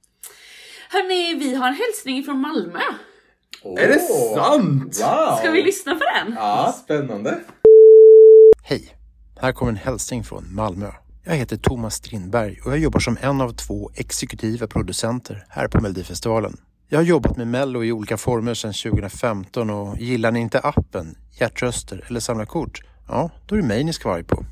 [0.89, 2.79] Hörni, vi har en hälsning från Malmö.
[3.77, 4.99] Är det sant?
[5.01, 5.35] Wow!
[5.39, 6.33] Ska vi lyssna på den?
[6.37, 6.75] Ja.
[6.83, 7.39] Spännande.
[8.71, 8.97] Hej!
[9.39, 10.91] Här kommer en hälsning från Malmö.
[11.23, 15.81] Jag heter Thomas Strindberg och jag jobbar som en av två exekutiva producenter här på
[15.81, 16.57] Melodifestivalen.
[16.89, 21.15] Jag har jobbat med Mello i olika former sedan 2015 och gillar ni inte appen,
[21.31, 22.81] hjärtröster eller samla kort?
[23.07, 24.45] Ja, då är det mig ni ska vara på.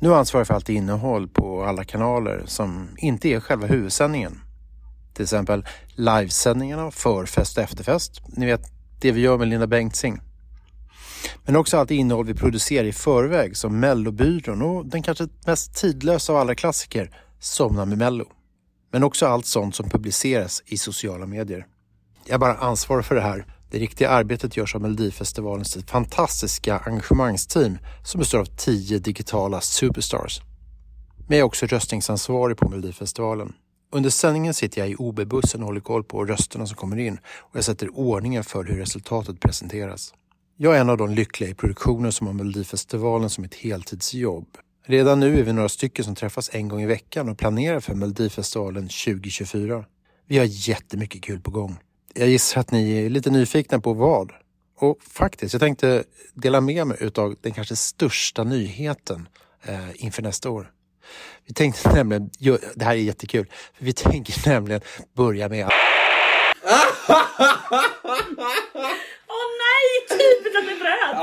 [0.00, 4.40] Nu ansvarar jag för allt innehåll på alla kanaler som inte är själva huvudsändningen.
[5.14, 8.22] Till exempel livesändningarna, förfest och efterfest.
[8.28, 8.62] Ni vet,
[9.00, 10.20] det vi gör med Linda Bengtzing.
[11.44, 16.32] Men också allt innehåll vi producerar i förväg som Mellobyrån och den kanske mest tidlösa
[16.32, 17.10] av alla klassiker,
[17.40, 18.24] Somna med Mello.
[18.92, 21.66] Men också allt sånt som publiceras i sociala medier.
[22.26, 23.46] Jag bara ansvarar för det här.
[23.70, 30.40] Det riktiga arbetet görs av Melodifestivalens fantastiska engagemangsteam som består av tio digitala superstars.
[31.28, 33.52] Men jag är också röstningsansvarig på Melodifestivalen.
[33.92, 37.56] Under sändningen sitter jag i OB-bussen och håller koll på rösterna som kommer in och
[37.56, 40.14] jag sätter ordningen för hur resultatet presenteras.
[40.58, 44.46] Jag är en av de lyckliga i produktionen som har Melodifestivalen som ett heltidsjobb.
[44.86, 47.94] Redan nu är vi några stycken som träffas en gång i veckan och planerar för
[47.94, 49.84] Melodifestivalen 2024.
[50.26, 51.76] Vi har jättemycket kul på gång.
[52.14, 54.32] Jag gissar att ni är lite nyfikna på vad.
[54.78, 56.04] Och faktiskt, jag tänkte
[56.34, 59.28] dela med mig utav den kanske största nyheten
[59.62, 60.70] eh, inför nästa år.
[61.46, 64.80] Vi tänkte nämligen, jo, det här är jättekul, för vi tänker nämligen
[65.14, 65.72] börja med att
[70.10, 71.14] Åh nej, typiskt att det bröt!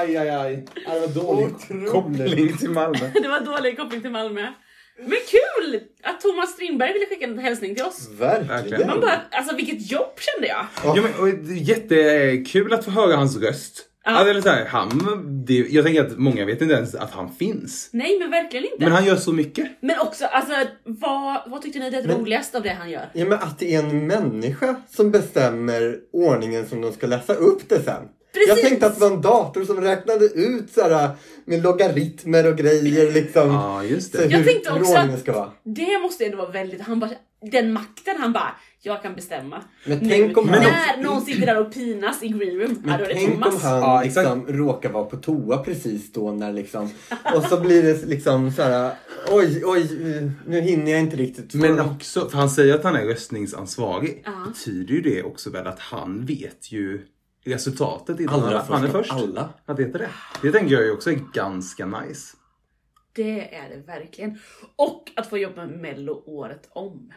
[0.00, 0.64] Aj, aj, aj.
[0.86, 1.90] Det var dålig Otroligt.
[1.92, 3.10] koppling till Malmö.
[3.22, 4.46] Det var dålig koppling till Malmö.
[4.98, 8.08] Men kul att Thomas Strindberg ville skicka en hälsning till oss.
[8.18, 8.86] Verkligen.
[8.86, 10.66] Man bara, alltså vilket jobb kände jag.
[10.84, 13.84] Ja, men, och, jättekul att få höra hans röst.
[14.08, 14.12] Ja.
[14.12, 17.32] Alltså, eller så här, han, det, jag tänker att många vet inte ens att han
[17.32, 17.88] finns.
[17.92, 18.76] Nej men verkligen inte.
[18.84, 19.68] Men han gör så mycket.
[19.80, 20.52] Men också, alltså
[20.84, 23.10] vad, vad tyckte ni är det Men- roligaste av det han gör?
[23.14, 27.68] Ja, men att det är en människa som bestämmer ordningen som de ska läsa upp
[27.68, 28.02] det sen.
[28.34, 28.48] Precis.
[28.48, 31.08] Jag tänkte att det var en dator som räknade ut så här,
[31.44, 33.50] med logaritmer och grejer liksom.
[33.50, 34.24] Ja, just Så det.
[34.24, 35.54] Jag hur, tänkte också att-.
[35.64, 37.10] Det måste ändå vara väldigt, han bara,
[37.52, 38.56] den makten han bara,
[38.86, 39.62] jag kan bestämma.
[39.86, 42.78] Men Nu, tänk om när han- någon sitter där och pinas i green room, ja,
[42.84, 46.32] Men då är det tänk om han Ja, liksom råkar vara på toa precis då
[46.32, 46.90] när liksom
[47.34, 48.94] och så blir det liksom så här.
[49.30, 49.88] oj oj
[50.46, 51.54] nu hinner jag inte riktigt.
[51.54, 54.22] Men också, för han säger att han är röstningsansvarig.
[54.24, 54.32] Ja.
[54.48, 57.06] Betyder ju det också väl att han vet ju
[57.44, 59.48] resultatet innan Allra han, är först alla.
[59.66, 60.08] Att veta det.
[60.42, 62.36] Det tänker jag ju också är ganska nice.
[63.12, 64.38] Det är det verkligen.
[64.76, 67.12] Och att få jobba med Mello året om.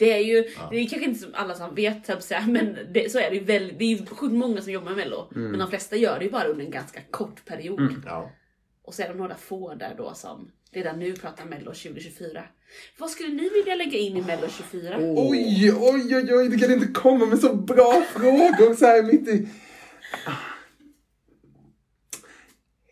[0.00, 2.08] Det är ju, det är kanske inte som alla som vet,
[2.48, 4.96] men det, så är det ju väldigt, det är ju sjukt många som jobbar med
[4.96, 5.28] mello.
[5.30, 7.94] Men de flesta gör det ju bara under en ganska kort period.
[8.06, 8.30] Ja.
[8.84, 12.44] Och så är det några få där då som redan nu pratar mello 2024.
[12.98, 14.96] Vad skulle ni vilja lägga in i mello 24?
[14.98, 19.28] Oj, oj, oj, oj, du kan inte komma med så bra frågor så här mitt
[19.28, 19.48] i...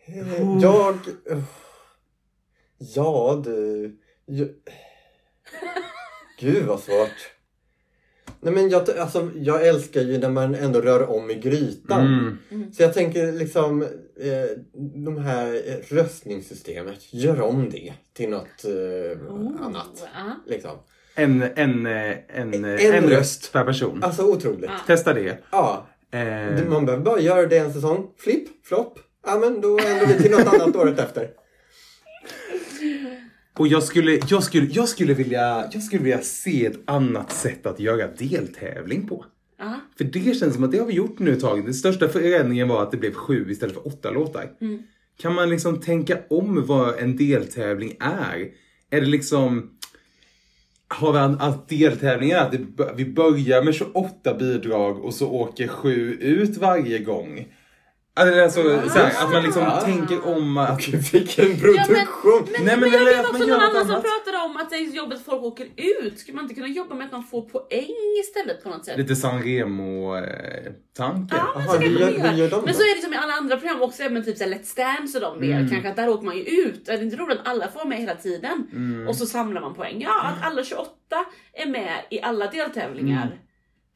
[0.07, 0.95] Eh, Jag...
[1.31, 1.43] eh,
[2.95, 3.97] Ja, du...
[4.25, 4.49] Jag...
[6.39, 7.31] Gud vad svårt.
[8.41, 12.37] Nej men jag, alltså, jag älskar ju när man ändå rör om i grytan.
[12.51, 12.73] Mm.
[12.73, 14.57] Så jag tänker liksom eh,
[15.05, 20.07] de här eh, röstningssystemet, gör om det till något eh, Oh, annat.
[20.15, 20.35] ja.
[20.47, 20.77] Liksom.
[21.15, 23.51] En, en, eh, en, eh, En en röst.
[23.53, 24.03] per person.
[24.03, 24.69] Alltså otroligt.
[24.69, 24.79] Ja.
[24.87, 25.37] Testa det.
[25.51, 28.07] Ja, Eh, man behöver bara göra det en säsong.
[28.17, 28.99] Flipp, flopp.
[29.25, 31.29] Ja men då ändrar vi till något annat året efter.
[33.59, 37.65] och jag skulle, jag, skulle, jag, skulle vilja, jag skulle vilja se ett annat sätt
[37.65, 39.25] att göra deltävling på.
[39.57, 39.73] Ja.
[39.97, 41.65] För det känns som att det har vi gjort nu ett tag.
[41.65, 44.49] Den största förändringen var att det blev sju istället för åtta låtar.
[45.17, 48.47] Kan man liksom tänka om vad en deltävling är?
[48.89, 49.69] Är det liksom...
[50.87, 55.67] Har vi att deltävlingen är att det, vi börjar med 28 bidrag och så åker
[55.67, 57.47] sju ut varje gång?
[58.19, 60.87] Alltså, så här, att man liksom tänker om att...
[60.87, 62.47] Vilken produktion!
[62.51, 64.95] Men, Nej, men men, jag vet också någon annan som pratade om att det är
[64.95, 65.67] jobbigt att folk åker
[66.01, 66.19] ut.
[66.19, 68.97] Skulle man inte kunna jobba med att man får poäng istället på något sätt?
[68.97, 71.35] Lite San Remo-tanke.
[71.37, 72.61] Ja, men Aha, så hur kanske gör- man gör.
[72.65, 74.75] Men så är det som i alla andra program också, även typ så här Let's
[74.77, 75.67] Dance och de mer.
[75.71, 76.89] Kanske att där åker man ju ut.
[76.89, 78.67] Är det inte roligt att alla får vara med hela tiden?
[79.09, 80.01] Och så samlar man poäng.
[80.01, 80.89] Ja, att alla 28
[81.53, 83.39] är med i alla deltävlingar.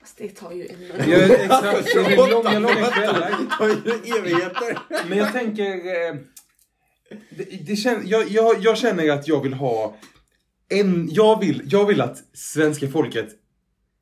[0.03, 1.09] Fast det tar ju en...
[1.11, 1.93] Ja, exakt.
[1.93, 3.29] Det är långa, långa kvällar.
[3.39, 4.77] Det tar ju evigheter.
[5.09, 5.73] Men jag tänker...
[5.73, 6.15] Eh,
[7.37, 9.97] det, det kän, jag, jag, jag känner att jag vill ha
[10.69, 11.09] en...
[11.11, 13.27] Jag vill, jag vill att svenska folket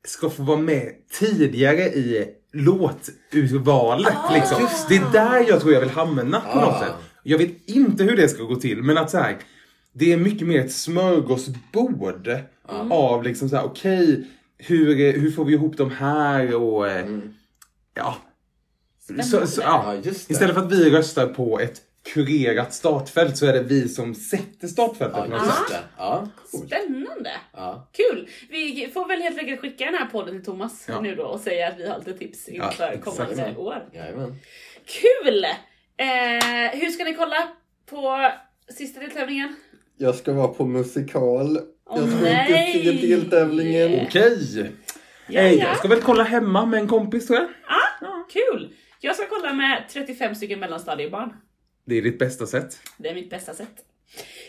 [0.06, 4.14] ska få vara med tidigare i låturvalet.
[4.34, 4.68] liksom.
[4.88, 6.80] Det är där jag tror jag vill hamna på något Ah.
[6.80, 6.92] sätt.
[7.22, 9.36] Jag vet inte hur det ska gå till, men att så här,
[9.92, 12.30] det är mycket mer ett smörgåsbord
[12.90, 14.26] av liksom så här, okej,
[14.66, 17.06] hur, hur får vi ihop de här och eh,
[17.94, 18.16] ja.
[19.22, 19.94] Så, så, ja.
[20.04, 20.10] Ja.
[20.10, 21.80] Istället för att vi röstar på ett
[22.14, 25.78] kurerat startfält så är det vi som sätter startfältet Ja, just det.
[25.98, 26.28] Ja.
[26.66, 27.30] Spännande!
[27.52, 27.88] Ja.
[27.92, 28.28] Kul!
[28.50, 31.00] Vi får väl helt enkelt skicka den här podden till Thomas Ja.
[31.00, 33.58] nu då och säga att vi har lite tips inför Ja, kommande exakt.
[33.58, 33.88] år.
[33.92, 34.36] Jajamän.
[34.86, 35.44] Kul!
[35.96, 37.48] Eh, hur ska ni kolla
[37.86, 38.30] på
[38.78, 39.56] sista deltävlingen?
[39.96, 41.58] Jag ska vara på musikal.
[41.96, 42.76] Jag ska nej.
[42.76, 44.06] inte se deltävlingen.
[44.06, 44.72] Okej.
[45.26, 45.50] Ja, ja.
[45.50, 47.48] Jag ska väl kolla hemma med en kompis tror jag.
[48.32, 48.74] Kul!
[49.00, 51.32] Jag ska kolla med 35 stycken mellanstadiebarn.
[51.86, 52.80] Det är ditt bästa sätt.
[52.96, 53.74] Det är mitt bästa sätt.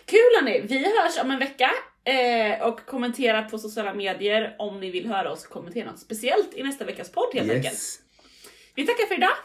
[0.06, 0.62] Kul hörni!
[0.68, 1.72] Vi hörs om en vecka
[2.04, 6.64] eh, och kommentera på sociala medier om ni vill höra oss kommentera något speciellt i
[6.64, 7.74] nästa veckas podd helt enkelt.
[7.74, 8.00] Yes.
[8.76, 9.36] Vi tackar för idag.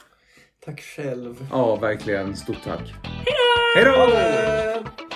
[0.65, 1.47] Tack själv.
[1.51, 2.37] Ja, verkligen.
[2.37, 2.83] Stort tack.
[3.75, 5.08] Hej då!